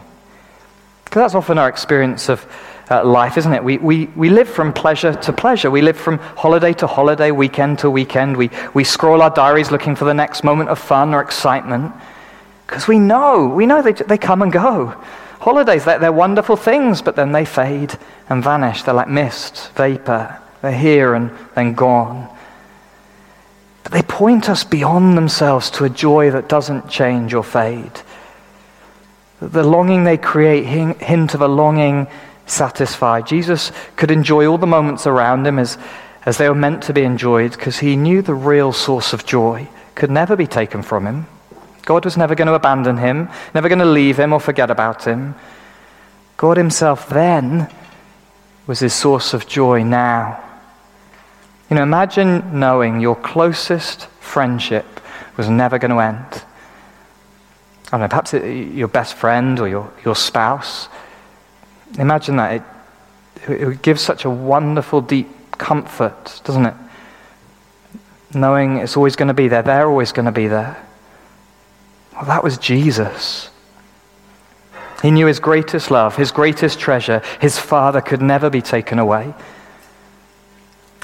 Because 1.04 1.24
that's 1.24 1.36
often 1.36 1.58
our 1.58 1.68
experience 1.68 2.30
of 2.30 2.46
uh, 2.90 3.04
life, 3.04 3.38
isn't 3.38 3.52
it? 3.52 3.62
We, 3.62 3.78
we, 3.78 4.06
we 4.16 4.30
live 4.30 4.48
from 4.48 4.72
pleasure 4.72 5.14
to 5.14 5.34
pleasure. 5.34 5.70
We 5.70 5.82
live 5.82 5.98
from 5.98 6.18
holiday 6.20 6.72
to 6.74 6.88
holiday, 6.88 7.32
weekend 7.32 7.80
to 7.80 7.90
weekend. 7.90 8.38
We, 8.38 8.50
we 8.74 8.86
scroll 8.86 9.22
our 9.22 9.30
diaries 9.30 9.72
looking 9.72 9.98
for 9.98 10.06
the 10.06 10.14
next 10.14 10.46
moment 10.46 10.70
of 10.70 10.80
fun 10.80 11.14
or 11.14 11.22
excitement. 11.22 11.94
Because 12.72 12.88
we 12.88 13.00
know, 13.00 13.48
we 13.48 13.66
know 13.66 13.82
they, 13.82 13.92
they 13.92 14.18
come 14.18 14.42
and 14.42 14.50
go. 14.50 14.96
Holidays, 15.42 15.84
they're, 15.84 16.00
they're 16.00 16.14
wonderful 16.14 16.56
things, 16.56 17.02
but 17.02 17.18
then 17.18 17.34
they 17.34 17.44
fade 17.44 17.98
and 18.30 18.42
vanish. 18.42 18.84
They're 18.84 18.94
like 18.94 19.10
mist, 19.10 19.74
vapor. 19.74 20.40
They're 20.62 20.72
here 20.72 21.14
and 21.14 21.32
then 21.54 21.74
gone. 21.74 22.34
But 23.84 23.92
they 23.92 24.02
point 24.04 24.50
us 24.50 24.64
beyond 24.64 25.18
themselves 25.18 25.70
to 25.72 25.84
a 25.84 25.90
joy 25.90 26.32
that 26.32 26.48
doesn't 26.48 26.88
change 26.88 27.34
or 27.34 27.44
fade. 27.44 27.92
The 29.42 29.64
longing 29.64 30.06
they 30.06 30.18
create 30.18 30.64
hint 30.64 31.34
of 31.34 31.42
a 31.42 31.50
longing 31.50 32.08
satisfied. 32.46 33.28
Jesus 33.28 33.74
could 33.98 34.12
enjoy 34.12 34.48
all 34.48 34.58
the 34.58 34.66
moments 34.66 35.06
around 35.06 35.46
him 35.46 35.60
as, 35.60 35.78
as 36.26 36.38
they 36.38 36.48
were 36.48 36.56
meant 36.56 36.84
to 36.84 36.94
be 36.94 37.04
enjoyed 37.04 37.52
because 37.52 37.80
he 37.80 37.98
knew 37.98 38.22
the 38.22 38.34
real 38.34 38.72
source 38.72 39.12
of 39.12 39.26
joy 39.26 39.68
could 39.94 40.10
never 40.10 40.38
be 40.38 40.48
taken 40.48 40.82
from 40.82 41.06
him. 41.06 41.28
God 41.86 42.06
was 42.06 42.18
never 42.18 42.36
going 42.36 42.48
to 42.48 42.54
abandon 42.54 42.98
him, 42.98 43.30
never 43.54 43.70
going 43.70 43.80
to 43.80 43.86
leave 43.86 44.20
him 44.20 44.34
or 44.34 44.40
forget 44.40 44.70
about 44.70 45.06
him. 45.06 45.36
God 46.38 46.58
Himself 46.58 47.10
then 47.10 47.70
was 48.68 48.80
his 48.80 48.94
source 48.94 49.34
of 49.34 49.48
joy 49.48 49.84
now. 49.84 50.44
You 51.70 51.76
know, 51.76 51.84
imagine 51.84 52.60
knowing 52.60 53.00
your 53.00 53.16
closest 53.16 54.08
friendship 54.20 55.00
was 55.38 55.50
never 55.50 55.80
going 55.80 55.92
to 55.92 56.00
end. 56.00 56.44
I 57.88 57.92
don't 57.92 58.02
know, 58.02 58.08
perhaps 58.08 58.34
it, 58.34 58.74
your 58.74 58.88
best 58.88 59.16
friend 59.16 59.60
or 59.60 59.68
your, 59.68 59.92
your 60.06 60.16
spouse. 60.16 60.88
Imagine 61.98 62.38
that. 62.38 62.54
It, 62.54 63.62
it 63.62 63.66
would 63.66 63.82
give 63.82 64.00
such 64.00 64.26
a 64.26 64.30
wonderful, 64.30 65.02
deep 65.02 65.30
comfort, 65.58 66.42
doesn't 66.44 66.66
it? 66.66 66.74
Knowing 68.34 68.78
it's 68.78 68.96
always 68.96 69.16
going 69.16 69.28
to 69.28 69.34
be 69.34 69.48
there, 69.48 69.62
they're 69.62 69.88
always 69.88 70.12
going 70.12 70.26
to 70.26 70.32
be 70.32 70.48
there. 70.48 70.78
Well, 72.22 72.30
that 72.30 72.44
was 72.44 72.60
Jesus. 72.60 73.50
He 75.02 75.10
knew 75.10 75.26
his 75.26 75.40
greatest 75.40 75.90
love, 75.90 76.16
his 76.16 76.32
greatest 76.32 76.80
treasure, 76.80 77.24
his 77.40 77.58
Father 77.58 78.00
could 78.00 78.22
never 78.22 78.52
be 78.52 78.62
taken 78.62 79.00
away. 79.00 79.34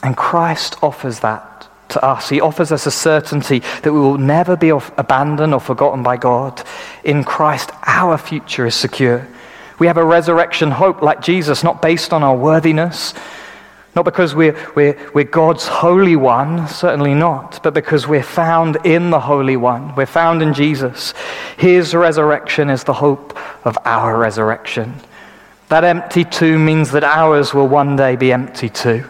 And 0.04 0.16
Christ 0.16 0.76
offers 0.84 1.22
that 1.22 1.68
to 1.90 2.06
us. 2.06 2.30
He 2.30 2.40
offers 2.40 2.72
us 2.72 2.86
a 2.86 2.92
certainty 2.92 3.60
that 3.82 3.92
we 3.92 4.00
will 4.00 4.20
never 4.20 4.56
be 4.56 4.70
abandoned 4.70 5.56
or 5.56 5.60
forgotten 5.60 6.04
by 6.04 6.18
God. 6.18 6.62
In 7.04 7.24
Christ, 7.24 7.72
our 7.88 8.20
future 8.20 8.68
is 8.68 8.76
secure. 8.76 9.28
We 9.80 9.88
have 9.88 9.98
a 9.98 10.06
resurrection 10.06 10.70
hope 10.70 11.02
like 11.02 11.22
Jesus, 11.22 11.64
not 11.64 11.82
based 11.82 12.14
on 12.14 12.22
our 12.22 12.38
worthiness, 12.38 13.16
not 13.98 14.06
because 14.06 14.36
we're, 14.36 14.56
we're, 14.76 14.96
we're 15.12 15.24
God's 15.24 15.66
Holy 15.66 16.16
One, 16.16 16.68
certainly 16.68 17.16
not, 17.16 17.64
but 17.64 17.74
because 17.74 18.08
we're 18.08 18.22
found 18.22 18.78
in 18.86 19.10
the 19.10 19.20
Holy 19.20 19.58
One. 19.58 19.96
We're 19.96 20.06
found 20.06 20.44
in 20.44 20.54
Jesus. 20.54 21.16
His 21.58 21.96
resurrection 21.96 22.70
is 22.70 22.84
the 22.84 22.94
hope 22.94 23.36
of 23.66 23.76
our 23.86 24.16
resurrection. 24.16 24.94
That 25.70 25.84
empty 25.84 26.24
tomb 26.24 26.64
means 26.64 26.92
that 26.92 27.04
ours 27.04 27.56
will 27.56 27.68
one 27.68 27.96
day 27.96 28.16
be 28.16 28.32
empty 28.32 28.70
too. 28.70 29.04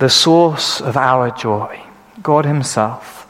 The 0.00 0.10
source 0.10 0.80
of 0.80 0.96
our 0.96 1.30
joy, 1.30 1.80
God 2.24 2.44
Himself, 2.44 3.28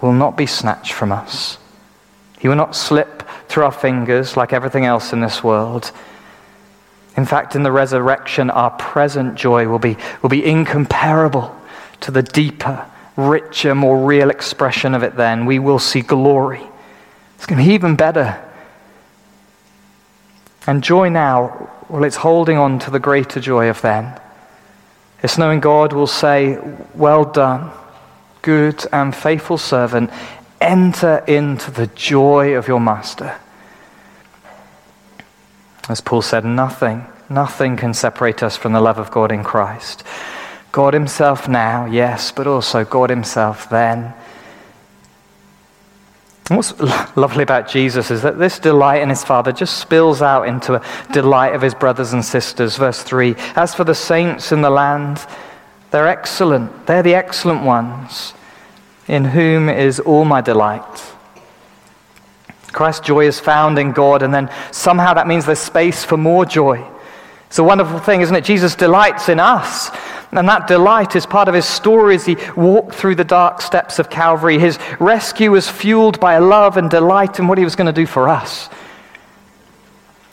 will 0.00 0.12
not 0.12 0.36
be 0.36 0.46
snatched 0.46 0.94
from 0.94 1.12
us. 1.12 1.58
He 2.40 2.48
will 2.48 2.56
not 2.56 2.74
slip 2.74 3.22
through 3.46 3.66
our 3.66 3.70
fingers 3.70 4.36
like 4.36 4.52
everything 4.52 4.84
else 4.84 5.12
in 5.12 5.20
this 5.20 5.44
world. 5.44 5.92
In 7.16 7.26
fact, 7.26 7.54
in 7.54 7.62
the 7.62 7.72
resurrection, 7.72 8.50
our 8.50 8.70
present 8.70 9.34
joy 9.34 9.68
will 9.68 9.78
be, 9.78 9.96
will 10.22 10.30
be 10.30 10.44
incomparable 10.44 11.54
to 12.00 12.10
the 12.10 12.22
deeper, 12.22 12.86
richer, 13.16 13.74
more 13.74 14.04
real 14.04 14.30
expression 14.30 14.94
of 14.94 15.02
it 15.02 15.16
then. 15.16 15.44
We 15.44 15.58
will 15.58 15.78
see 15.78 16.00
glory. 16.00 16.62
It's 17.36 17.46
going 17.46 17.60
to 17.60 17.66
be 17.66 17.74
even 17.74 17.96
better. 17.96 18.42
And 20.66 20.82
joy 20.82 21.10
now, 21.10 21.70
well, 21.88 22.04
it's 22.04 22.16
holding 22.16 22.56
on 22.56 22.78
to 22.80 22.90
the 22.90 23.00
greater 23.00 23.40
joy 23.40 23.68
of 23.68 23.82
then. 23.82 24.18
It's 25.22 25.36
knowing 25.36 25.60
God 25.60 25.92
will 25.92 26.06
say, 26.06 26.58
Well 26.94 27.24
done, 27.24 27.70
good 28.40 28.84
and 28.92 29.14
faithful 29.14 29.58
servant. 29.58 30.10
Enter 30.60 31.18
into 31.26 31.70
the 31.70 31.88
joy 31.88 32.54
of 32.54 32.68
your 32.68 32.80
master. 32.80 33.36
As 35.88 36.00
Paul 36.00 36.22
said, 36.22 36.44
nothing, 36.44 37.06
nothing 37.28 37.76
can 37.76 37.94
separate 37.94 38.42
us 38.42 38.56
from 38.56 38.72
the 38.72 38.80
love 38.80 38.98
of 38.98 39.10
God 39.10 39.32
in 39.32 39.42
Christ. 39.42 40.04
God 40.70 40.94
Himself 40.94 41.48
now, 41.48 41.86
yes, 41.86 42.32
but 42.32 42.46
also 42.46 42.84
God 42.84 43.10
Himself 43.10 43.68
then. 43.68 44.14
And 46.48 46.56
what's 46.56 46.78
lovely 47.16 47.42
about 47.42 47.68
Jesus 47.68 48.10
is 48.10 48.22
that 48.22 48.38
this 48.38 48.58
delight 48.58 49.02
in 49.02 49.08
his 49.08 49.24
Father 49.24 49.52
just 49.52 49.78
spills 49.78 50.20
out 50.20 50.48
into 50.48 50.74
a 50.74 50.82
delight 51.12 51.54
of 51.54 51.62
his 51.62 51.74
brothers 51.74 52.12
and 52.12 52.24
sisters. 52.24 52.76
Verse 52.76 53.02
3 53.02 53.34
As 53.54 53.74
for 53.74 53.84
the 53.84 53.94
saints 53.94 54.52
in 54.52 54.60
the 54.60 54.70
land, 54.70 55.26
they're 55.90 56.08
excellent. 56.08 56.86
They're 56.86 57.02
the 57.02 57.14
excellent 57.14 57.62
ones, 57.64 58.34
in 59.08 59.26
whom 59.26 59.68
is 59.68 60.00
all 60.00 60.24
my 60.24 60.40
delight. 60.40 61.12
Christ's 62.72 63.06
joy 63.06 63.26
is 63.26 63.38
found 63.38 63.78
in 63.78 63.92
God, 63.92 64.22
and 64.22 64.32
then 64.32 64.50
somehow 64.70 65.14
that 65.14 65.26
means 65.26 65.46
there's 65.46 65.58
space 65.58 66.04
for 66.04 66.16
more 66.16 66.44
joy. 66.44 66.84
It's 67.46 67.58
a 67.58 67.64
wonderful 67.64 67.98
thing, 67.98 68.22
isn't 68.22 68.34
it? 68.34 68.44
Jesus 68.44 68.74
delights 68.74 69.28
in 69.28 69.38
us. 69.38 69.90
And 70.32 70.48
that 70.48 70.66
delight 70.66 71.14
is 71.14 71.26
part 71.26 71.48
of 71.48 71.54
his 71.54 71.66
story 71.66 72.14
as 72.14 72.24
he 72.24 72.38
walked 72.56 72.94
through 72.94 73.16
the 73.16 73.24
dark 73.24 73.60
steps 73.60 73.98
of 73.98 74.08
Calvary. 74.08 74.58
His 74.58 74.78
rescue 74.98 75.50
was 75.50 75.68
fueled 75.68 76.18
by 76.18 76.34
a 76.34 76.40
love 76.40 76.78
and 76.78 76.88
delight 76.88 77.38
in 77.38 77.48
what 77.48 77.58
he 77.58 77.64
was 77.64 77.76
going 77.76 77.86
to 77.86 77.92
do 77.92 78.06
for 78.06 78.30
us. 78.30 78.70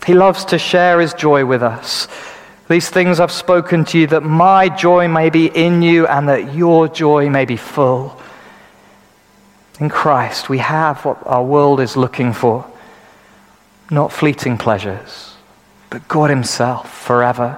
He 0.08 0.13
loves 0.13 0.45
to 0.45 0.58
share 0.58 1.02
his 1.02 1.13
joy 1.13 1.45
with 1.45 1.62
us. 1.62 2.08
These 2.69 2.89
things 2.89 3.19
I've 3.19 3.32
spoken 3.32 3.84
to 3.86 3.99
you 3.99 4.08
that 4.08 4.23
my 4.23 4.69
joy 4.69 5.10
may 5.10 5.30
be 5.30 5.47
in 5.47 5.82
you 5.82 6.08
and 6.08 6.30
that 6.30 6.54
your 6.54 6.88
joy 6.88 7.30
may 7.30 7.43
be 7.43 7.58
full. 7.58 8.17
In 9.79 9.89
Christ, 9.89 10.49
we 10.49 10.57
have 10.57 11.05
what 11.05 11.25
our 11.25 11.43
world 11.43 11.79
is 11.79 11.95
looking 11.95 12.33
for 12.33 12.65
not 13.91 14.11
fleeting 14.11 14.57
pleasures 14.57 15.29
but 15.89 16.07
God 16.07 16.29
Himself 16.29 16.91
forever. 16.91 17.57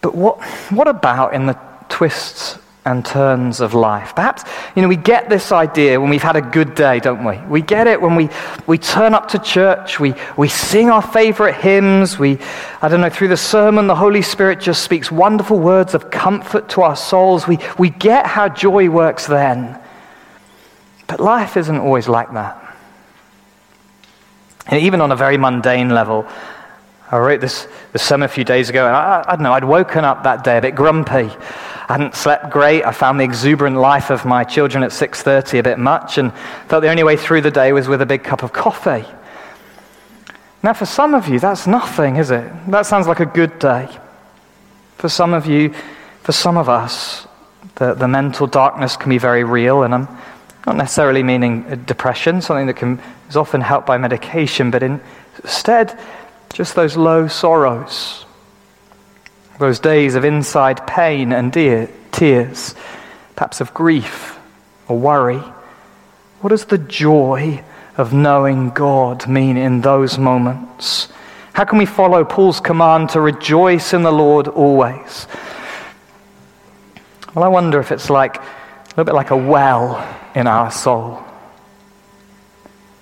But 0.00 0.14
what, 0.14 0.42
what 0.70 0.88
about 0.88 1.34
in 1.34 1.46
the 1.46 1.58
twists 1.88 2.58
and 2.88 3.04
turns 3.04 3.60
of 3.60 3.74
life? 3.74 4.14
Perhaps, 4.14 4.44
you 4.74 4.82
know, 4.82 4.88
we 4.88 4.96
get 4.96 5.28
this 5.28 5.52
idea 5.52 6.00
when 6.00 6.08
we've 6.08 6.22
had 6.22 6.36
a 6.36 6.40
good 6.40 6.74
day, 6.74 7.00
don't 7.00 7.24
we? 7.24 7.36
We 7.46 7.60
get 7.60 7.86
it 7.86 8.00
when 8.00 8.16
we, 8.16 8.30
we 8.66 8.78
turn 8.78 9.14
up 9.14 9.28
to 9.28 9.38
church, 9.38 10.00
we, 10.00 10.14
we 10.36 10.48
sing 10.48 10.88
our 10.88 11.02
favorite 11.02 11.54
hymns, 11.54 12.18
we, 12.18 12.38
I 12.80 12.88
don't 12.88 13.00
know, 13.00 13.10
through 13.10 13.28
the 13.28 13.36
sermon, 13.36 13.86
the 13.86 13.94
Holy 13.94 14.22
Spirit 14.22 14.60
just 14.60 14.82
speaks 14.82 15.12
wonderful 15.12 15.58
words 15.58 15.94
of 15.94 16.10
comfort 16.10 16.70
to 16.70 16.82
our 16.82 16.96
souls. 16.96 17.46
We, 17.46 17.58
we 17.78 17.90
get 17.90 18.26
how 18.26 18.48
joy 18.48 18.88
works 18.88 19.26
then. 19.26 19.78
But 21.06 21.20
life 21.20 21.56
isn't 21.56 21.78
always 21.78 22.08
like 22.08 22.32
that. 22.32 22.64
And 24.66 24.82
even 24.82 25.00
on 25.00 25.12
a 25.12 25.16
very 25.16 25.38
mundane 25.38 25.90
level, 25.90 26.26
I 27.10 27.18
wrote 27.18 27.40
this, 27.40 27.66
this 27.92 28.02
sermon 28.02 28.26
a 28.26 28.28
few 28.28 28.44
days 28.44 28.68
ago, 28.68 28.86
and 28.86 28.94
I, 28.94 29.24
I 29.26 29.36
don't 29.36 29.42
know, 29.42 29.52
I'd 29.52 29.64
woken 29.64 30.04
up 30.04 30.24
that 30.24 30.44
day 30.44 30.58
a 30.58 30.60
bit 30.60 30.74
grumpy. 30.74 31.30
I 31.30 31.92
hadn't 31.92 32.14
slept 32.14 32.50
great. 32.50 32.84
I 32.84 32.92
found 32.92 33.18
the 33.18 33.24
exuberant 33.24 33.76
life 33.76 34.10
of 34.10 34.26
my 34.26 34.44
children 34.44 34.82
at 34.82 34.90
6.30 34.90 35.60
a 35.60 35.62
bit 35.62 35.78
much, 35.78 36.18
and 36.18 36.34
felt 36.68 36.82
the 36.82 36.90
only 36.90 37.04
way 37.04 37.16
through 37.16 37.40
the 37.40 37.50
day 37.50 37.72
was 37.72 37.88
with 37.88 38.02
a 38.02 38.06
big 38.06 38.24
cup 38.24 38.42
of 38.42 38.52
coffee. 38.52 39.06
Now, 40.62 40.74
for 40.74 40.84
some 40.84 41.14
of 41.14 41.28
you, 41.28 41.40
that's 41.40 41.66
nothing, 41.66 42.16
is 42.16 42.30
it? 42.30 42.50
That 42.70 42.84
sounds 42.84 43.06
like 43.06 43.20
a 43.20 43.26
good 43.26 43.58
day. 43.58 43.88
For 44.96 45.08
some 45.08 45.32
of 45.32 45.46
you, 45.46 45.72
for 46.22 46.32
some 46.32 46.58
of 46.58 46.68
us, 46.68 47.26
the, 47.76 47.94
the 47.94 48.08
mental 48.08 48.46
darkness 48.46 48.96
can 48.96 49.08
be 49.08 49.18
very 49.18 49.44
real, 49.44 49.82
and 49.84 49.94
I'm 49.94 50.08
not 50.66 50.76
necessarily 50.76 51.22
meaning 51.22 51.64
uh, 51.70 51.76
depression, 51.76 52.42
something 52.42 52.66
that 52.66 52.74
can, 52.74 53.00
is 53.30 53.36
often 53.36 53.62
helped 53.62 53.86
by 53.86 53.96
medication, 53.96 54.70
but 54.70 54.82
instead, 54.82 55.98
just 56.52 56.74
those 56.74 56.96
low 56.96 57.28
sorrows, 57.28 58.24
those 59.58 59.80
days 59.80 60.14
of 60.14 60.24
inside 60.24 60.86
pain 60.86 61.32
and 61.32 61.52
dear, 61.52 61.90
tears, 62.12 62.74
perhaps 63.36 63.60
of 63.60 63.72
grief 63.74 64.38
or 64.88 64.98
worry. 64.98 65.42
What 66.40 66.50
does 66.50 66.64
the 66.66 66.78
joy 66.78 67.62
of 67.96 68.12
knowing 68.12 68.70
God 68.70 69.28
mean 69.28 69.56
in 69.56 69.80
those 69.80 70.18
moments? 70.18 71.08
How 71.52 71.64
can 71.64 71.78
we 71.78 71.86
follow 71.86 72.24
Paul's 72.24 72.60
command 72.60 73.10
to 73.10 73.20
rejoice 73.20 73.92
in 73.92 74.02
the 74.02 74.12
Lord 74.12 74.46
always? 74.46 75.26
Well, 77.34 77.44
I 77.44 77.48
wonder 77.48 77.80
if 77.80 77.92
it's 77.92 78.08
like 78.08 78.36
a 78.36 78.42
little 78.90 79.04
bit 79.04 79.14
like 79.14 79.30
a 79.30 79.36
well 79.36 80.04
in 80.34 80.46
our 80.46 80.70
soul. 80.70 81.24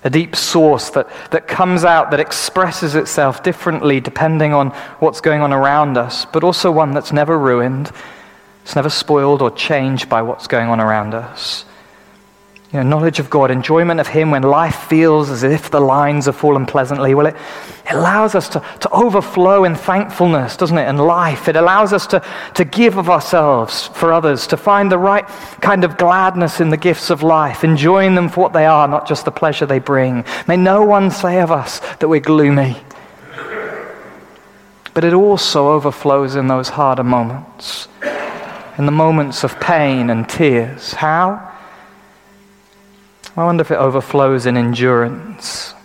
A 0.03 0.09
deep 0.09 0.35
source 0.35 0.89
that, 0.91 1.09
that 1.31 1.47
comes 1.47 1.83
out, 1.83 2.11
that 2.11 2.19
expresses 2.19 2.95
itself 2.95 3.43
differently 3.43 3.99
depending 3.99 4.53
on 4.53 4.69
what's 4.99 5.21
going 5.21 5.41
on 5.41 5.51
around 5.51 5.97
us, 5.97 6.25
but 6.25 6.43
also 6.43 6.71
one 6.71 6.91
that's 6.91 7.11
never 7.11 7.37
ruined, 7.37 7.91
it's 8.63 8.75
never 8.75 8.89
spoiled 8.89 9.41
or 9.41 9.51
changed 9.51 10.07
by 10.09 10.21
what's 10.21 10.47
going 10.47 10.69
on 10.69 10.79
around 10.79 11.13
us. 11.13 11.65
You 12.73 12.83
know, 12.83 12.89
knowledge 12.89 13.19
of 13.19 13.29
God, 13.29 13.49
enjoyment 13.49 14.01
of 14.01 14.07
Him 14.07 14.31
when 14.31 14.43
life 14.43 14.75
feels 14.89 15.29
as 15.29 15.43
if 15.43 15.71
the 15.71 15.79
lines 15.79 16.25
have 16.25 16.35
fallen 16.35 16.65
pleasantly. 16.65 17.13
Well, 17.13 17.27
it, 17.27 17.35
it 17.85 17.93
allows 17.93 18.35
us 18.35 18.49
to, 18.49 18.59
to 18.81 18.89
overflow 18.89 19.63
in 19.63 19.73
thankfulness, 19.73 20.57
doesn't 20.57 20.77
it, 20.77 20.89
in 20.89 20.97
life. 20.97 21.47
It 21.47 21.55
allows 21.55 21.93
us 21.93 22.05
to, 22.07 22.21
to 22.55 22.65
give 22.65 22.97
of 22.97 23.09
ourselves 23.09 23.87
for 23.87 24.11
others, 24.11 24.47
to 24.47 24.57
find 24.57 24.91
the 24.91 24.97
right 24.97 25.25
kind 25.61 25.85
of 25.85 25.97
gladness 25.97 26.59
in 26.59 26.69
the 26.69 26.75
gifts 26.75 27.09
of 27.09 27.23
life, 27.23 27.63
enjoying 27.63 28.15
them 28.15 28.27
for 28.27 28.41
what 28.41 28.51
they 28.51 28.65
are, 28.65 28.85
not 28.85 29.07
just 29.07 29.23
the 29.23 29.31
pleasure 29.31 29.65
they 29.65 29.79
bring. 29.79 30.25
May 30.45 30.57
no 30.57 30.83
one 30.83 31.09
say 31.09 31.39
of 31.39 31.53
us 31.53 31.79
that 31.99 32.09
we're 32.09 32.19
gloomy. 32.19 32.75
But 34.93 35.05
it 35.05 35.13
also 35.13 35.69
overflows 35.69 36.35
in 36.35 36.47
those 36.47 36.67
harder 36.67 37.05
moments, 37.05 37.87
in 38.77 38.85
the 38.85 38.91
moments 38.91 39.45
of 39.45 39.57
pain 39.61 40.09
and 40.09 40.27
tears. 40.27 40.91
How? 40.91 41.46
I 43.37 43.43
wonder 43.43 43.61
if 43.61 43.69
it 43.69 43.75
overflows 43.75 44.47
in 44.47 44.57
endurance, 44.57 45.75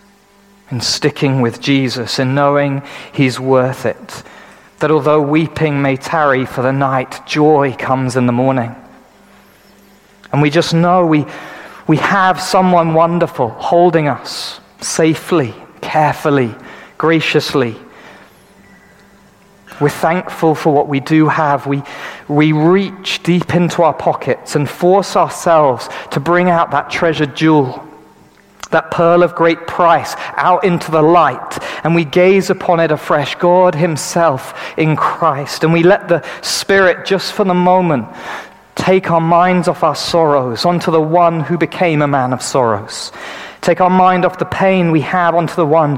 in 0.71 0.81
sticking 0.81 1.41
with 1.41 1.61
Jesus, 1.61 2.17
in 2.17 2.33
knowing 2.33 2.81
He's 3.13 3.39
worth 3.39 3.85
it. 3.85 4.23
That 4.79 4.89
although 4.89 5.21
weeping 5.21 5.79
may 5.81 5.95
tarry 5.95 6.47
for 6.47 6.63
the 6.63 6.71
night, 6.71 7.27
joy 7.27 7.75
comes 7.77 8.15
in 8.15 8.25
the 8.25 8.31
morning. 8.31 8.75
And 10.31 10.41
we 10.41 10.49
just 10.49 10.73
know 10.73 11.05
we, 11.05 11.25
we 11.85 11.97
have 11.97 12.41
someone 12.41 12.95
wonderful 12.95 13.49
holding 13.49 14.07
us 14.07 14.59
safely, 14.81 15.53
carefully, 15.79 16.55
graciously, 16.97 17.75
we're 19.79 19.89
thankful 19.89 20.55
for 20.55 20.73
what 20.73 20.87
we 20.87 20.99
do 20.99 21.27
have. 21.27 21.65
We, 21.65 21.83
we 22.27 22.51
reach 22.51 23.23
deep 23.23 23.53
into 23.53 23.83
our 23.83 23.93
pockets 23.93 24.55
and 24.55 24.69
force 24.69 25.15
ourselves 25.15 25.89
to 26.11 26.19
bring 26.19 26.49
out 26.49 26.71
that 26.71 26.89
treasured 26.89 27.35
jewel, 27.35 27.85
that 28.71 28.91
pearl 28.91 29.23
of 29.23 29.35
great 29.35 29.67
price, 29.67 30.15
out 30.35 30.63
into 30.63 30.91
the 30.91 31.01
light. 31.01 31.57
And 31.83 31.95
we 31.95 32.05
gaze 32.05 32.49
upon 32.49 32.79
it 32.79 32.91
afresh, 32.91 33.35
God 33.35 33.75
Himself 33.75 34.53
in 34.77 34.95
Christ. 34.95 35.63
And 35.63 35.73
we 35.73 35.83
let 35.83 36.07
the 36.07 36.23
Spirit, 36.41 37.05
just 37.05 37.33
for 37.33 37.43
the 37.43 37.53
moment, 37.53 38.07
take 38.75 39.11
our 39.11 39.21
minds 39.21 39.67
off 39.67 39.83
our 39.83 39.95
sorrows 39.95 40.65
onto 40.65 40.91
the 40.91 41.01
one 41.01 41.41
who 41.41 41.57
became 41.57 42.01
a 42.01 42.07
man 42.07 42.33
of 42.33 42.41
sorrows. 42.41 43.11
Take 43.61 43.79
our 43.79 43.89
mind 43.89 44.25
off 44.25 44.39
the 44.39 44.45
pain 44.45 44.91
we 44.91 45.01
have 45.01 45.35
onto 45.35 45.55
the 45.55 45.65
one 45.65 45.97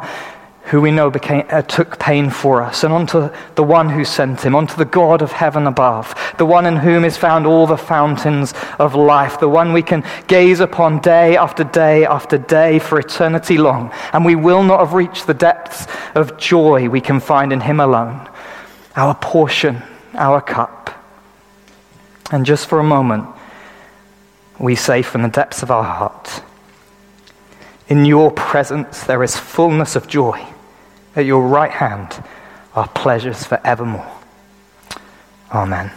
who 0.65 0.81
we 0.81 0.89
know 0.89 1.11
became, 1.11 1.45
uh, 1.49 1.61
took 1.61 1.99
pain 1.99 2.29
for 2.29 2.61
us, 2.61 2.83
and 2.83 2.91
onto 2.91 3.29
the 3.53 3.63
one 3.63 3.89
who 3.89 4.03
sent 4.03 4.41
him, 4.41 4.55
onto 4.55 4.75
the 4.75 4.85
God 4.85 5.21
of 5.21 5.31
heaven 5.31 5.67
above, 5.67 6.15
the 6.39 6.45
one 6.45 6.65
in 6.65 6.77
whom 6.77 7.05
is 7.05 7.17
found 7.17 7.45
all 7.45 7.67
the 7.67 7.77
fountains 7.77 8.53
of 8.79 8.95
life, 8.95 9.39
the 9.39 9.47
one 9.47 9.73
we 9.73 9.83
can 9.83 10.03
gaze 10.27 10.59
upon 10.59 10.99
day 10.99 11.37
after 11.37 11.63
day 11.63 12.03
after 12.05 12.39
day 12.39 12.79
for 12.79 12.99
eternity 12.99 13.59
long, 13.59 13.91
and 14.11 14.25
we 14.25 14.33
will 14.33 14.63
not 14.63 14.79
have 14.79 14.93
reached 14.93 15.27
the 15.27 15.35
depths 15.35 15.85
of 16.15 16.35
joy 16.37 16.89
we 16.89 17.01
can 17.01 17.19
find 17.19 17.53
in 17.53 17.61
him 17.61 17.79
alone, 17.79 18.27
our 18.95 19.13
portion, 19.13 19.83
our 20.15 20.41
cup. 20.41 20.89
And 22.31 22.43
just 22.43 22.67
for 22.67 22.79
a 22.79 22.83
moment, 22.83 23.27
we 24.57 24.73
say 24.73 25.03
from 25.03 25.21
the 25.21 25.27
depths 25.27 25.61
of 25.61 25.69
our 25.69 25.83
heart, 25.83 26.41
in 27.87 28.03
your 28.03 28.31
presence 28.31 29.03
there 29.03 29.21
is 29.21 29.37
fullness 29.37 29.95
of 29.95 30.07
joy 30.07 30.43
at 31.15 31.25
your 31.25 31.47
right 31.47 31.71
hand 31.71 32.23
are 32.75 32.87
pleasures 32.89 33.43
forevermore. 33.43 34.11
Amen. 35.51 35.91